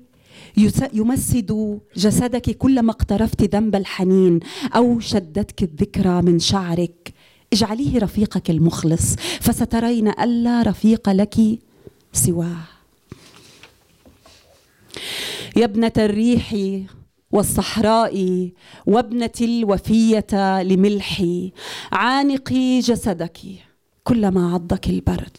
يمسد 0.93 1.81
جسدك 1.97 2.51
كلما 2.51 2.91
اقترفت 2.91 3.43
ذنب 3.55 3.77
الحنين 3.77 4.41
أو 4.77 5.01
شدتك 5.01 5.63
الذكرى 5.63 6.23
من 6.23 6.39
شعرك. 6.39 7.15
اجعليه 7.53 7.99
رفيقك 7.99 8.51
المخلص 8.51 9.15
فسترين 9.41 10.09
ألا 10.09 10.63
رفيق 10.63 11.09
لك 11.09 11.37
سواه. 12.13 12.65
يا 15.57 15.65
ابنة 15.65 15.93
الريح 15.99 16.55
والصحراء 17.35 18.49
وابنتي 18.87 19.45
الوفية 19.45 20.63
لملحي 20.63 21.53
عانقي 21.93 22.81
جسدك 22.81 23.39
كلما 24.05 24.55
عضك 24.55 24.89
البرد. 24.89 25.37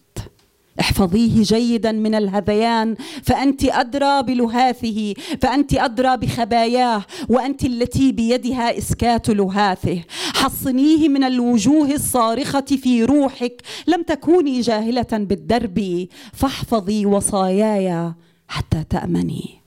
احفظيه 0.80 1.44
جيدا 1.44 1.92
من 1.92 2.16
الهذيان 2.16 2.96
فأنت 3.24 3.64
أدرى 3.64 4.24
بلهاثه 4.24 5.14
فأنت 5.42 5.74
أدرى 5.74 6.18
بخباياه 6.18 7.06
وأنت 7.30 7.66
التي 7.66 8.12
بيدها 8.12 8.78
إسكات 8.78 9.30
لهاثه. 9.30 10.02
حصنيه 10.34 11.10
من 11.10 11.24
الوجوه 11.24 11.92
الصارخة 11.92 12.62
في 12.62 13.04
روحك 13.04 13.62
لم 13.88 14.04
تكوني 14.04 14.62
جاهلة 14.62 15.08
بالدرب. 15.12 16.08
فاحفظي 16.34 17.06
وصاياي 17.06 18.14
حتى 18.48 18.84
تأمني. 18.90 19.65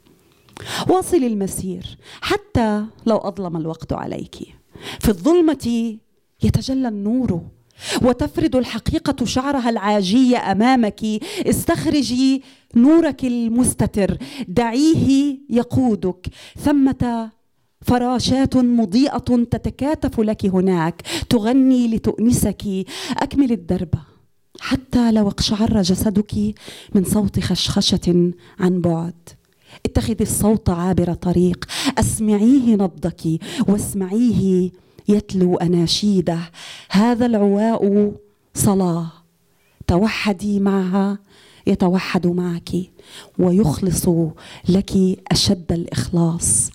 واصلي 0.89 1.27
المسير 1.27 1.99
حتى 2.21 2.85
لو 3.07 3.17
أظلم 3.17 3.57
الوقت 3.57 3.93
عليك. 3.93 4.37
في 5.01 5.09
الظلمة 5.09 5.97
يتجلى 6.43 6.89
النور 6.89 7.43
وتفرد 8.03 8.57
الحقيقة 8.57 9.25
شعرها 9.25 9.71
العاجي 9.71 10.37
أمامك. 10.37 11.05
استخرجي 11.47 12.43
نورك 12.75 13.25
المستتر 13.25 14.19
دعيه 14.49 15.39
يقودك. 15.51 16.29
ثمة 16.59 17.31
فراشات 17.83 18.57
مضيئة 18.57 19.45
تتكاتف 19.51 20.21
لك 20.21 20.47
هناك 20.47 21.03
تغني 21.29 21.89
لتؤنسك. 21.89 22.65
أكمل 23.17 23.53
الدرب 23.53 23.95
حتى 24.61 25.13
لو 25.13 25.29
اقشعر 25.29 25.83
جسدك 25.83 26.55
من 26.95 27.05
صوت 27.05 27.41
خشخشة 27.41 28.33
عن 28.61 28.81
بعد. 28.81 29.29
اتخذي 29.87 30.25
الصوت 30.25 30.71
عابر 30.71 31.15
طريق. 31.15 31.65
أسمعيه 31.99 32.75
نبضك 32.75 33.23
واسمعيه 33.69 34.71
يتلو 35.09 35.57
أناشيده. 35.57 36.39
هذا 36.91 37.27
العواء 37.27 38.13
صلاة. 38.55 39.13
توحدي 39.87 40.61
معها 40.61 41.19
يتوحد 41.67 42.27
معك 42.27 42.71
ويخلص 43.39 44.09
لك 44.69 44.93
أشد 45.33 45.73
الإخلاص. 45.73 46.71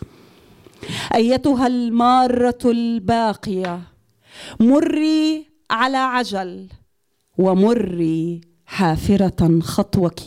أيتها 1.15 1.67
المارة 1.67 2.59
الباقية 2.65 3.81
مري 4.59 5.45
على 5.71 5.97
عجل 5.97 6.67
ومري 7.37 8.41
حافرة 8.65 9.59
خطوك 9.59 10.19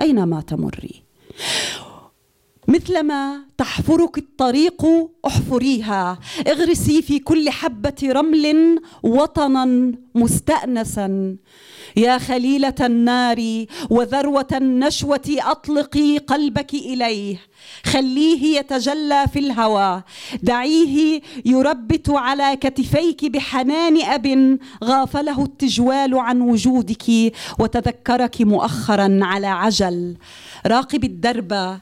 أينما 0.00 0.40
تمري. 0.40 1.02
مثلما 2.68 3.40
تحفرك 3.58 4.18
الطريق 4.18 4.86
احفريها. 5.26 6.18
اغرسي 6.46 7.02
في 7.02 7.18
كل 7.18 7.50
حبة 7.50 7.94
رمل 8.04 8.78
وطنا 9.02 9.92
مستأنسا. 10.14 11.36
يا 11.96 12.18
خليلة 12.18 12.74
النار 12.80 13.66
وذروة 13.90 14.46
النشوة 14.52 15.36
أطلقي 15.38 16.18
قلبك 16.18 16.74
إليه. 16.74 17.36
خليه 17.84 18.58
يتجلى 18.58 19.24
في 19.32 19.38
الهوى. 19.38 20.02
دعيه 20.42 21.20
يربت 21.44 22.10
على 22.10 22.56
كتفيك 22.56 23.24
بحنان 23.24 24.02
أب 24.02 24.58
غافله 24.84 25.44
التجوال 25.44 26.18
عن 26.18 26.40
وجودك. 26.40 27.32
وتذكرك 27.58 28.40
مؤخرا 28.40 29.18
على 29.22 29.46
عجل. 29.46 30.16
راقب 30.66 31.04
الدرب 31.04 31.80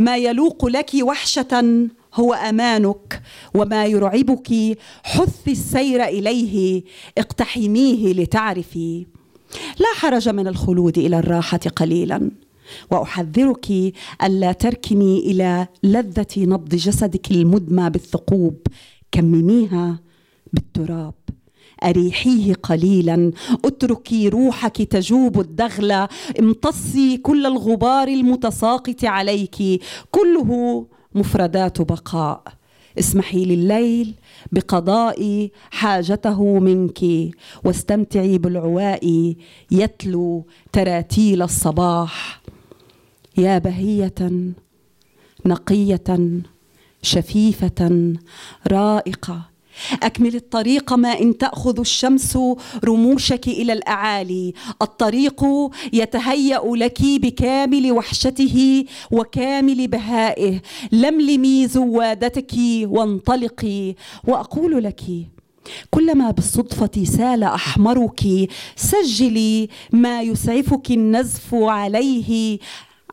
ما 0.00 0.16
يلوق 0.16 0.66
لك 0.66 0.90
وحشة 1.02 1.88
هو 2.14 2.34
أمانك 2.34 3.22
وما 3.54 3.86
يرعبك 3.86 4.78
حثي 5.02 5.52
السير 5.52 6.04
إليه 6.04 6.82
اقتحميه 7.18 8.12
لتعرفي. 8.12 9.06
لا 9.78 9.86
حرج 9.94 10.28
من 10.28 10.46
الخلود 10.46 10.98
إلى 10.98 11.18
الراحة 11.18 11.60
قليلا 11.76 12.30
وأحذرك 12.90 13.66
ألا 14.24 14.52
تركني 14.52 15.18
إلى 15.18 15.66
لذة 15.82 16.34
نبض 16.38 16.74
جسدك 16.74 17.30
المدمى 17.30 17.90
بالثقوب 17.90 18.56
كمميها 19.12 20.00
بالتراب. 20.52 21.19
أريحيه 21.84 22.54
قليلا. 22.54 23.32
اتركي 23.64 24.28
روحك 24.28 24.82
تجوب 24.82 25.40
الدغل 25.40 25.92
امتصي 26.40 27.16
كل 27.16 27.46
الغبار 27.46 28.08
المتساقط 28.08 29.04
عليك. 29.04 29.82
كله 30.10 30.86
مفردات 31.14 31.80
بقاء. 31.80 32.42
اسمحي 32.98 33.44
لليل 33.44 34.14
بقضاء 34.52 35.48
حاجته 35.70 36.58
منك. 36.58 37.00
واستمتعي 37.64 38.38
بالعواء 38.38 39.34
يتلو 39.70 40.46
تراتيل 40.72 41.42
الصباح. 41.42 42.42
يا 43.38 43.58
بهية 43.58 44.14
نقية 45.46 46.40
شفيفة 47.02 48.14
رائقة. 48.66 49.49
أكمل 50.02 50.34
الطريق 50.34 50.92
ما 50.92 51.20
إن 51.20 51.38
تأخذ 51.38 51.80
الشمس 51.80 52.38
رموشك 52.84 53.48
إلى 53.48 53.72
الأعالي. 53.72 54.54
الطريق 54.82 55.44
يتهيأ 55.92 56.62
لك 56.64 57.02
بكامل 57.02 57.92
وحشته 57.92 58.84
وكامل 59.10 59.88
بهائه. 59.88 60.60
لملمي 60.92 61.66
زوادتك 61.66 62.52
وانطلقي. 62.84 63.94
وأقول 64.26 64.84
لك 64.84 65.02
كلما 65.90 66.30
بالصدفة 66.30 67.04
سال 67.04 67.42
أحمرك 67.42 68.48
سجلي 68.76 69.68
ما 69.92 70.22
يسعفك 70.22 70.90
النزف 70.90 71.54
عليه. 71.54 72.58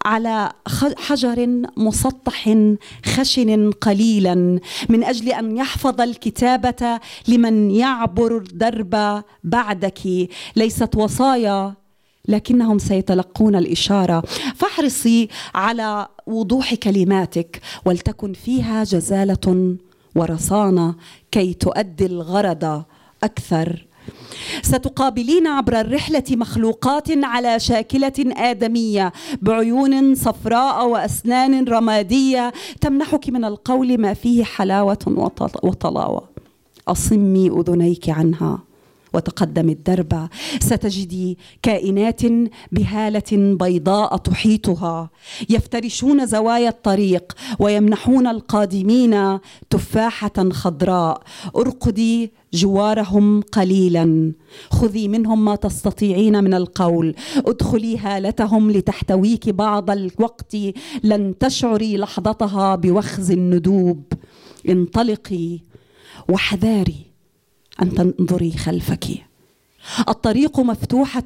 على 0.07 0.51
حجر 0.97 1.47
مسطح 1.77 2.55
خشن 3.05 3.71
قليلا. 3.71 4.59
من 4.89 5.03
أجل 5.03 5.29
أن 5.29 5.57
يحفظ 5.57 6.01
الكتابة 6.01 6.99
لمن 7.27 7.71
يعبر 7.71 8.37
الدرب 8.37 9.23
بعدك. 9.43 10.29
ليست 10.55 10.95
وصايا 10.95 11.73
لكنهم 12.27 12.77
سيتلقون 12.77 13.55
الإشارة. 13.55 14.23
فاحرصي 14.55 15.27
على 15.55 16.07
وضوح 16.27 16.73
كلماتك 16.73 17.61
ولتكن 17.85 18.33
فيها 18.33 18.83
جزالة 18.83 19.75
ورصانة 20.15 20.95
كي 21.31 21.53
تؤدي 21.53 22.05
الغرض 22.05 22.83
أكثر. 23.23 23.86
ستقابلين 24.61 25.47
عبر 25.47 25.79
الرحلة 25.79 26.23
مخلوقات 26.31 27.07
على 27.23 27.59
شاكلة 27.59 28.13
آدمية 28.37 29.13
بعيون 29.41 30.15
صفراء 30.15 30.87
وأسنان 30.87 31.67
رمادية. 31.67 32.53
تمنحك 32.81 33.29
من 33.29 33.45
القول 33.45 33.97
ما 33.97 34.13
فيه 34.13 34.43
حلاوة 34.43 34.97
وطلاوة. 35.63 36.23
أصمي 36.87 37.49
أذنيك 37.49 38.09
عنها. 38.09 38.66
وتقدم 39.17 39.69
الدرب. 39.69 40.29
ستجدي 40.59 41.37
كائنات 41.63 42.21
بهالة 42.71 43.31
بيضاء 43.61 44.17
تحيطها. 44.17 45.09
يفترشون 45.49 46.25
زوايا 46.25 46.69
الطريق 46.69 47.33
ويمنحون 47.59 48.27
القادمين 48.27 49.39
تفاحة 49.69 50.49
خضراء. 50.51 51.21
ارقدي 51.55 52.31
جوارهم 52.53 53.41
قليلا. 53.41 54.33
خذي 54.71 55.07
منهم 55.07 55.45
ما 55.45 55.55
تستطيعين 55.55 56.43
من 56.43 56.53
القول. 56.53 57.15
ادخلي 57.37 57.97
هالتهم 57.97 58.71
لتحتويك 58.71 59.49
بعض 59.49 59.89
الوقت. 59.89 60.55
لن 61.03 61.37
تشعري 61.37 61.97
لحظتها 61.97 62.75
بوخز 62.75 63.31
الندوب. 63.31 64.03
انطلقي 64.69 65.59
واحذاري. 66.29 67.07
أن 67.81 67.93
تنظري 67.93 68.51
خلفك. 68.51 69.05
الطريق 70.09 70.59
مفتوحة 70.59 71.25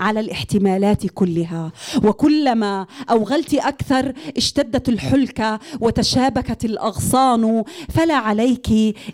على 0.00 0.20
الاحتمالات 0.20 1.06
كلها 1.06 1.72
وكلما 2.04 2.86
أوغلت 3.10 3.54
أكثر 3.54 4.12
اشتدت 4.36 4.88
الحلكه 4.88 5.60
وتشابكت 5.80 6.64
الأغصان 6.64 7.64
فلا 7.88 8.14
عليك 8.14 8.68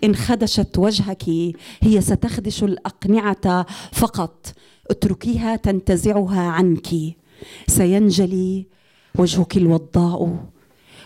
إن 0.05 0.16
خدشت 0.16 0.79
وجهك. 0.79 1.25
هي 1.83 2.01
ستخدش 2.01 2.64
الأقنعة 2.64 3.66
فقط 3.93 4.55
اتركيها 4.91 5.57
تنتزعها 5.57 6.41
عنك. 6.41 6.89
سينجلي 7.66 8.66
وجهك 9.18 9.57
الوضاء 9.57 10.45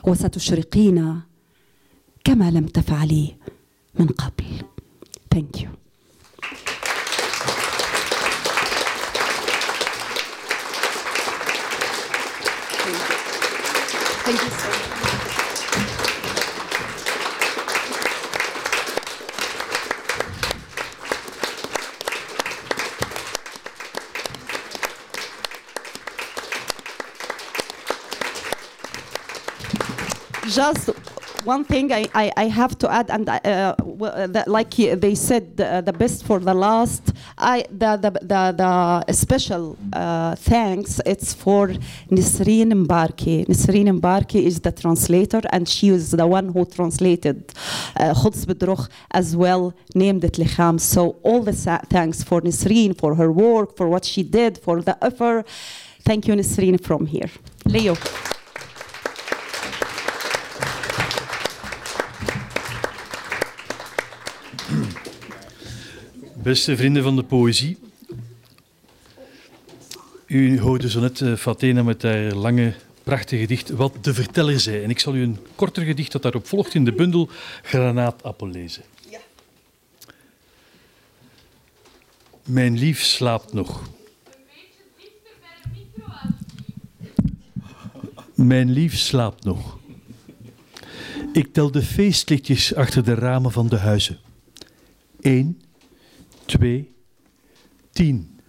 وستشرقين 0.06 1.20
كما 2.24 2.50
لم 2.50 2.66
تفعلي 2.66 3.34
من 3.98 4.06
قبل. 4.06 4.77
Thank 5.38 5.62
you. 5.62 5.68
Thank 14.24 14.42
you 14.42 14.50
so 14.50 14.68
much. 30.42 30.52
Just 30.52 31.17
one 31.44 31.64
thing 31.64 31.92
I, 31.92 32.06
I, 32.14 32.32
I 32.36 32.44
have 32.44 32.76
to 32.78 32.90
add, 32.90 33.10
and 33.10 33.28
uh, 33.28 33.74
uh, 33.74 34.44
like 34.46 34.74
he, 34.74 34.94
they 34.94 35.14
said, 35.14 35.56
the, 35.56 35.82
the 35.84 35.92
best 35.92 36.24
for 36.24 36.38
the 36.38 36.54
last. 36.54 37.12
I 37.36 37.64
the 37.70 37.96
the 37.96 38.10
the, 38.10 39.04
the 39.06 39.12
special 39.12 39.76
uh, 39.92 40.34
thanks. 40.36 41.00
It's 41.06 41.34
for 41.34 41.68
Nisreen 42.10 42.72
Mbarki. 42.72 43.46
Nisreen 43.46 44.00
Mbarki 44.00 44.42
is 44.44 44.60
the 44.60 44.72
translator, 44.72 45.42
and 45.50 45.68
she 45.68 45.90
was 45.90 46.10
the 46.10 46.26
one 46.26 46.48
who 46.52 46.64
translated 46.64 47.52
uh, 47.96 48.14
Khuds 48.14 48.88
as 49.10 49.36
well, 49.36 49.74
named 49.94 50.24
it 50.24 50.34
Licham. 50.34 50.80
So 50.80 51.16
all 51.22 51.42
the 51.42 51.52
thanks 51.52 52.22
for 52.22 52.40
Nisreen 52.40 52.96
for 52.96 53.14
her 53.14 53.30
work, 53.32 53.76
for 53.76 53.88
what 53.88 54.04
she 54.04 54.22
did, 54.22 54.58
for 54.58 54.80
the 54.82 54.96
effort. 55.04 55.46
Thank 56.02 56.26
you, 56.26 56.34
Nisreen, 56.34 56.80
from 56.80 57.06
here. 57.06 57.30
Leo. 57.66 57.96
Beste 66.42 66.76
vrienden 66.76 67.02
van 67.02 67.16
de 67.16 67.22
poëzie. 67.22 67.78
U 70.26 70.60
hoorde 70.60 70.90
zo 70.90 71.00
net 71.00 71.20
uh, 71.20 71.36
Fatena 71.36 71.82
met 71.82 72.02
haar 72.02 72.34
lange, 72.34 72.74
prachtige 73.02 73.40
gedicht 73.40 73.70
Wat 73.70 74.04
de 74.04 74.14
verteller 74.14 74.60
zei. 74.60 74.82
En 74.82 74.90
ik 74.90 74.98
zal 74.98 75.14
u 75.14 75.22
een 75.22 75.38
korter 75.54 75.84
gedicht 75.84 76.12
dat 76.12 76.22
daarop 76.22 76.46
volgt 76.46 76.74
in 76.74 76.84
de 76.84 76.92
bundel 76.92 77.28
Granaatappel 77.62 78.48
lezen. 78.48 78.82
Ja. 79.10 79.18
Mijn 82.44 82.78
lief 82.78 83.02
slaapt 83.02 83.52
nog. 83.52 83.82
Mijn 88.34 88.70
lief 88.70 88.98
slaapt 88.98 89.44
nog. 89.44 89.78
Ik 91.32 91.52
tel 91.52 91.70
de 91.70 91.82
feestlichtjes 91.82 92.74
achter 92.74 93.04
de 93.04 93.14
ramen 93.14 93.52
van 93.52 93.68
de 93.68 93.76
huizen. 93.76 94.18
Eén, 95.28 95.60
twee, 96.44 96.92
tien, 97.90 98.40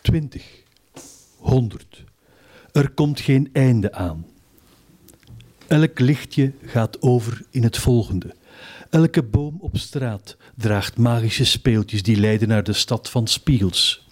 twintig, 0.00 0.62
honderd. 1.36 2.04
Er 2.72 2.90
komt 2.90 3.20
geen 3.20 3.48
einde 3.52 3.92
aan. 3.92 4.26
Elk 5.66 5.98
lichtje 5.98 6.52
gaat 6.62 7.02
over 7.02 7.42
in 7.50 7.62
het 7.62 7.78
volgende. 7.78 8.34
Elke 8.90 9.22
boom 9.22 9.56
op 9.60 9.76
straat 9.76 10.36
draagt 10.54 10.96
magische 10.96 11.44
speeltjes 11.44 12.02
die 12.02 12.16
leiden 12.16 12.48
naar 12.48 12.64
de 12.64 12.72
stad 12.72 13.10
van 13.10 13.26
spiegels. 13.26 14.08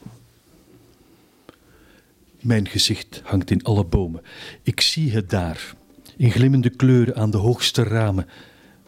Mijn 2.41 2.69
gezicht 2.69 3.21
hangt 3.25 3.51
in 3.51 3.63
alle 3.63 3.85
bomen. 3.85 4.23
Ik 4.63 4.81
zie 4.81 5.11
het 5.11 5.31
daar, 5.31 5.75
in 6.17 6.31
glimmende 6.31 6.71
kleuren 6.71 7.17
aan 7.17 7.31
de 7.31 7.37
hoogste 7.37 7.83
ramen. 7.83 8.29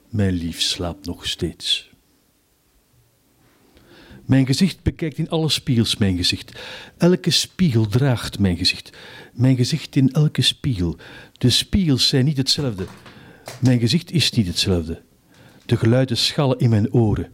Mijn 0.09 0.33
lief 0.33 0.61
slaapt 0.61 1.07
nog 1.07 1.27
steeds. 1.27 1.93
Mijn 4.25 4.47
gezicht 4.47 4.83
bekijkt 4.83 5.19
in 5.19 5.29
alle 5.29 5.49
spiegels 5.49 5.97
mijn 5.97 6.17
gezicht. 6.17 6.61
Elke 6.97 7.31
spiegel 7.31 7.87
draagt 7.87 8.39
mijn 8.39 8.57
gezicht. 8.57 8.93
Mijn 9.33 9.57
gezicht 9.57 9.97
in 9.97 10.13
elke 10.13 10.43
spiegel. 10.43 10.97
De 11.33 11.51
spiegels 11.51 12.09
zijn 12.09 12.25
niet 12.25 12.37
hetzelfde. 12.37 12.87
Mijn 13.61 13.79
gezicht 13.79 14.11
is 14.11 14.31
niet 14.31 14.47
hetzelfde. 14.47 15.03
De 15.67 15.77
geluiden 15.77 16.17
schallen 16.17 16.59
in 16.59 16.71
mijn 16.71 16.93
oren. 16.93 17.33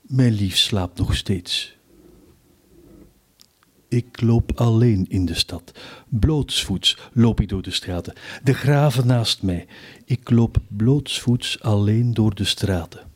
Mijn 0.00 0.32
lief 0.32 0.56
slaapt 0.56 0.98
nog 0.98 1.16
steeds. 1.16 1.78
Ik 3.88 4.20
loop 4.20 4.52
alleen 4.54 5.06
in 5.08 5.24
de 5.24 5.34
stad. 5.34 5.72
Blootsvoets 6.08 6.98
loop 7.12 7.40
ik 7.40 7.48
door 7.48 7.62
de 7.62 7.70
straten. 7.70 8.14
De 8.42 8.54
graven 8.54 9.06
naast 9.06 9.42
mij. 9.42 9.66
Ik 10.04 10.30
loop 10.30 10.56
blootsvoets 10.68 11.60
alleen 11.60 12.14
door 12.14 12.34
de 12.34 12.44
straten. 12.44 13.09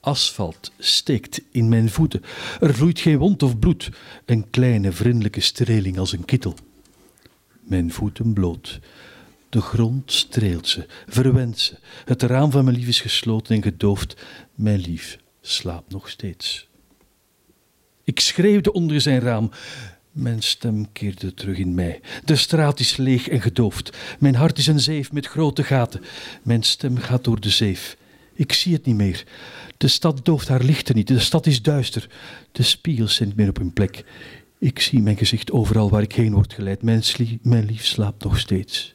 Asfalt 0.00 0.72
steekt 0.78 1.40
in 1.50 1.68
mijn 1.68 1.90
voeten. 1.90 2.22
Er 2.60 2.74
vloeit 2.74 3.00
geen 3.00 3.18
wond 3.18 3.42
of 3.42 3.58
bloed. 3.58 3.90
Een 4.24 4.50
kleine 4.50 4.92
vriendelijke 4.92 5.40
streling 5.40 5.98
als 5.98 6.12
een 6.12 6.24
kittel. 6.24 6.54
Mijn 7.60 7.92
voeten 7.92 8.32
bloot. 8.32 8.80
De 9.48 9.60
grond 9.60 10.12
streelt 10.12 10.68
ze, 10.68 10.86
verwend 11.06 11.58
ze. 11.58 11.78
Het 12.04 12.22
raam 12.22 12.50
van 12.50 12.64
mijn 12.64 12.76
lief 12.76 12.88
is 12.88 13.00
gesloten 13.00 13.56
en 13.56 13.62
gedoofd. 13.62 14.16
Mijn 14.54 14.80
lief 14.80 15.18
slaapt 15.40 15.92
nog 15.92 16.08
steeds. 16.08 16.68
Ik 18.04 18.20
schreeuwde 18.20 18.72
onder 18.72 19.00
zijn 19.00 19.20
raam. 19.20 19.50
Mijn 20.12 20.42
stem 20.42 20.92
keerde 20.92 21.34
terug 21.34 21.58
in 21.58 21.74
mij. 21.74 22.00
De 22.24 22.36
straat 22.36 22.80
is 22.80 22.96
leeg 22.96 23.28
en 23.28 23.40
gedoofd. 23.40 23.96
Mijn 24.18 24.34
hart 24.34 24.58
is 24.58 24.66
een 24.66 24.80
zeef 24.80 25.12
met 25.12 25.26
grote 25.26 25.62
gaten. 25.64 26.02
Mijn 26.42 26.62
stem 26.62 26.96
gaat 26.96 27.24
door 27.24 27.40
de 27.40 27.50
zeef. 27.50 27.96
Ik 28.40 28.52
zie 28.52 28.72
het 28.72 28.84
niet 28.86 28.96
meer. 28.96 29.26
De 29.76 29.88
stad 29.88 30.24
dooft 30.24 30.48
haar 30.48 30.62
lichten 30.62 30.94
niet. 30.94 31.06
De 31.06 31.18
stad 31.18 31.46
is 31.46 31.62
duister. 31.62 32.10
De 32.52 32.62
spiegels 32.62 33.14
zijn 33.14 33.28
niet 33.28 33.38
meer 33.38 33.48
op 33.48 33.56
hun 33.56 33.72
plek. 33.72 34.04
Ik 34.58 34.80
zie 34.80 35.02
mijn 35.02 35.16
gezicht 35.16 35.52
overal 35.52 35.90
waar 35.90 36.02
ik 36.02 36.12
heen 36.12 36.32
word 36.32 36.52
geleid. 36.52 36.82
Mijn, 36.82 37.02
mijn 37.42 37.64
lief 37.64 37.84
slaapt 37.84 38.24
nog 38.24 38.38
steeds. 38.38 38.94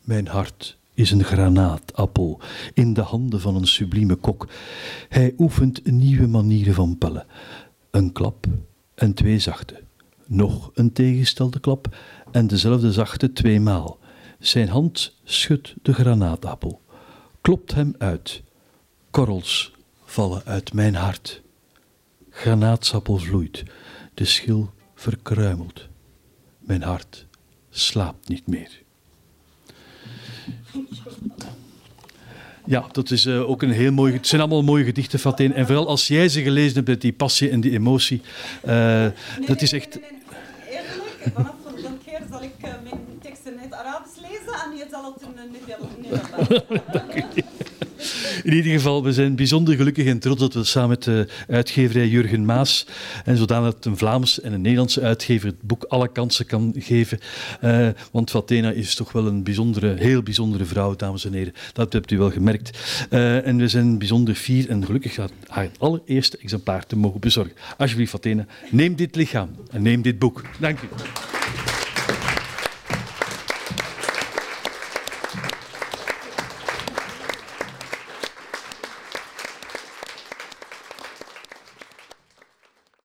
Mijn 0.00 0.26
hart 0.26 0.78
is 0.94 1.10
een 1.10 1.24
granaatappel 1.24 2.40
in 2.74 2.94
de 2.94 3.00
handen 3.00 3.40
van 3.40 3.56
een 3.56 3.66
sublieme 3.66 4.14
kok. 4.14 4.48
Hij 5.08 5.34
oefent 5.38 5.86
nieuwe 5.90 6.26
manieren 6.26 6.74
van 6.74 6.98
pellen. 6.98 7.26
Een 7.90 8.12
klap 8.12 8.46
en 8.94 9.14
twee 9.14 9.38
zachte. 9.38 9.82
Nog 10.26 10.70
een 10.74 10.92
tegengestelde 10.92 11.60
klap 11.60 11.96
en 12.32 12.46
dezelfde 12.46 12.92
zachte 12.92 13.32
tweemaal. 13.32 13.98
Zijn 14.38 14.68
hand 14.68 15.16
schudt 15.24 15.74
de 15.82 15.94
granaatappel 15.94 16.81
klopt 17.42 17.74
hem 17.74 17.94
uit. 17.98 18.42
Korrels 19.10 19.72
vallen 20.04 20.42
uit 20.44 20.72
mijn 20.72 20.94
hart. 20.94 21.42
Granaatsappel 22.30 23.18
vloeit, 23.18 23.62
de 24.14 24.24
schil 24.24 24.70
verkruimelt. 24.94 25.88
Mijn 26.58 26.82
hart 26.82 27.26
slaapt 27.70 28.28
niet 28.28 28.46
meer. 28.46 28.80
Ja, 32.64 32.86
dat 32.92 33.10
is 33.10 33.26
uh, 33.26 33.50
ook 33.50 33.62
een 33.62 33.70
heel 33.70 33.92
mooi. 33.92 34.12
Het 34.12 34.26
zijn 34.26 34.40
allemaal 34.40 34.62
mooie 34.62 34.84
gedichten, 34.84 35.18
Fatine. 35.18 35.54
En 35.54 35.66
vooral 35.66 35.88
als 35.88 36.06
jij 36.06 36.28
ze 36.28 36.42
gelezen 36.42 36.74
hebt 36.74 36.88
met 36.88 37.00
die 37.00 37.12
passie 37.12 37.50
en 37.50 37.60
die 37.60 37.72
emotie. 37.72 38.22
Uh, 38.66 39.06
dat 39.46 39.62
is 39.62 39.72
echt. 39.72 39.98
Eerlijk, 39.98 41.32
vanaf 41.34 41.54
keer 42.04 42.20
zal 42.30 42.42
ik 42.42 42.54
uh, 42.64 42.70
mijn 42.82 43.01
in 48.44 48.52
ieder 48.52 48.72
geval, 48.72 49.02
we 49.02 49.12
zijn 49.12 49.36
bijzonder 49.36 49.76
gelukkig 49.76 50.06
en 50.06 50.18
trots 50.18 50.40
dat 50.40 50.54
we 50.54 50.64
samen 50.64 50.88
met 50.88 51.02
de 51.02 51.26
uitgeverij 51.48 52.08
Jurgen 52.08 52.44
Maas 52.44 52.86
en 53.24 53.36
zodanig 53.36 53.72
dat 53.74 53.84
een 53.84 53.96
Vlaams 53.96 54.40
en 54.40 54.52
een 54.52 54.60
Nederlandse 54.60 55.00
uitgever 55.00 55.48
het 55.48 55.62
boek 55.62 55.84
alle 55.84 56.08
kansen 56.08 56.46
kan 56.46 56.74
geven. 56.78 57.18
Uh, 57.64 57.88
want 58.10 58.30
Fatena 58.30 58.70
is 58.70 58.94
toch 58.94 59.12
wel 59.12 59.26
een 59.26 59.42
bijzondere, 59.42 59.94
heel 59.98 60.22
bijzondere 60.22 60.64
vrouw, 60.64 60.96
dames 60.96 61.24
en 61.24 61.32
heren. 61.32 61.54
Dat 61.72 61.92
hebt 61.92 62.10
u 62.10 62.18
wel 62.18 62.30
gemerkt. 62.30 62.78
Uh, 63.10 63.46
en 63.46 63.56
we 63.56 63.68
zijn 63.68 63.98
bijzonder 63.98 64.34
fier 64.34 64.68
en 64.68 64.84
gelukkig 64.84 65.16
haar 65.16 65.62
het 65.62 65.78
allereerste 65.78 66.38
exemplaar 66.38 66.86
te 66.86 66.96
mogen 66.96 67.20
bezorgen. 67.20 67.54
Alsjeblieft, 67.78 68.10
Fatena, 68.10 68.46
neem 68.70 68.96
dit 68.96 69.16
lichaam 69.16 69.50
en 69.70 69.82
neem 69.82 70.02
dit 70.02 70.18
boek. 70.18 70.42
Dank 70.60 70.80
u. 70.80 70.86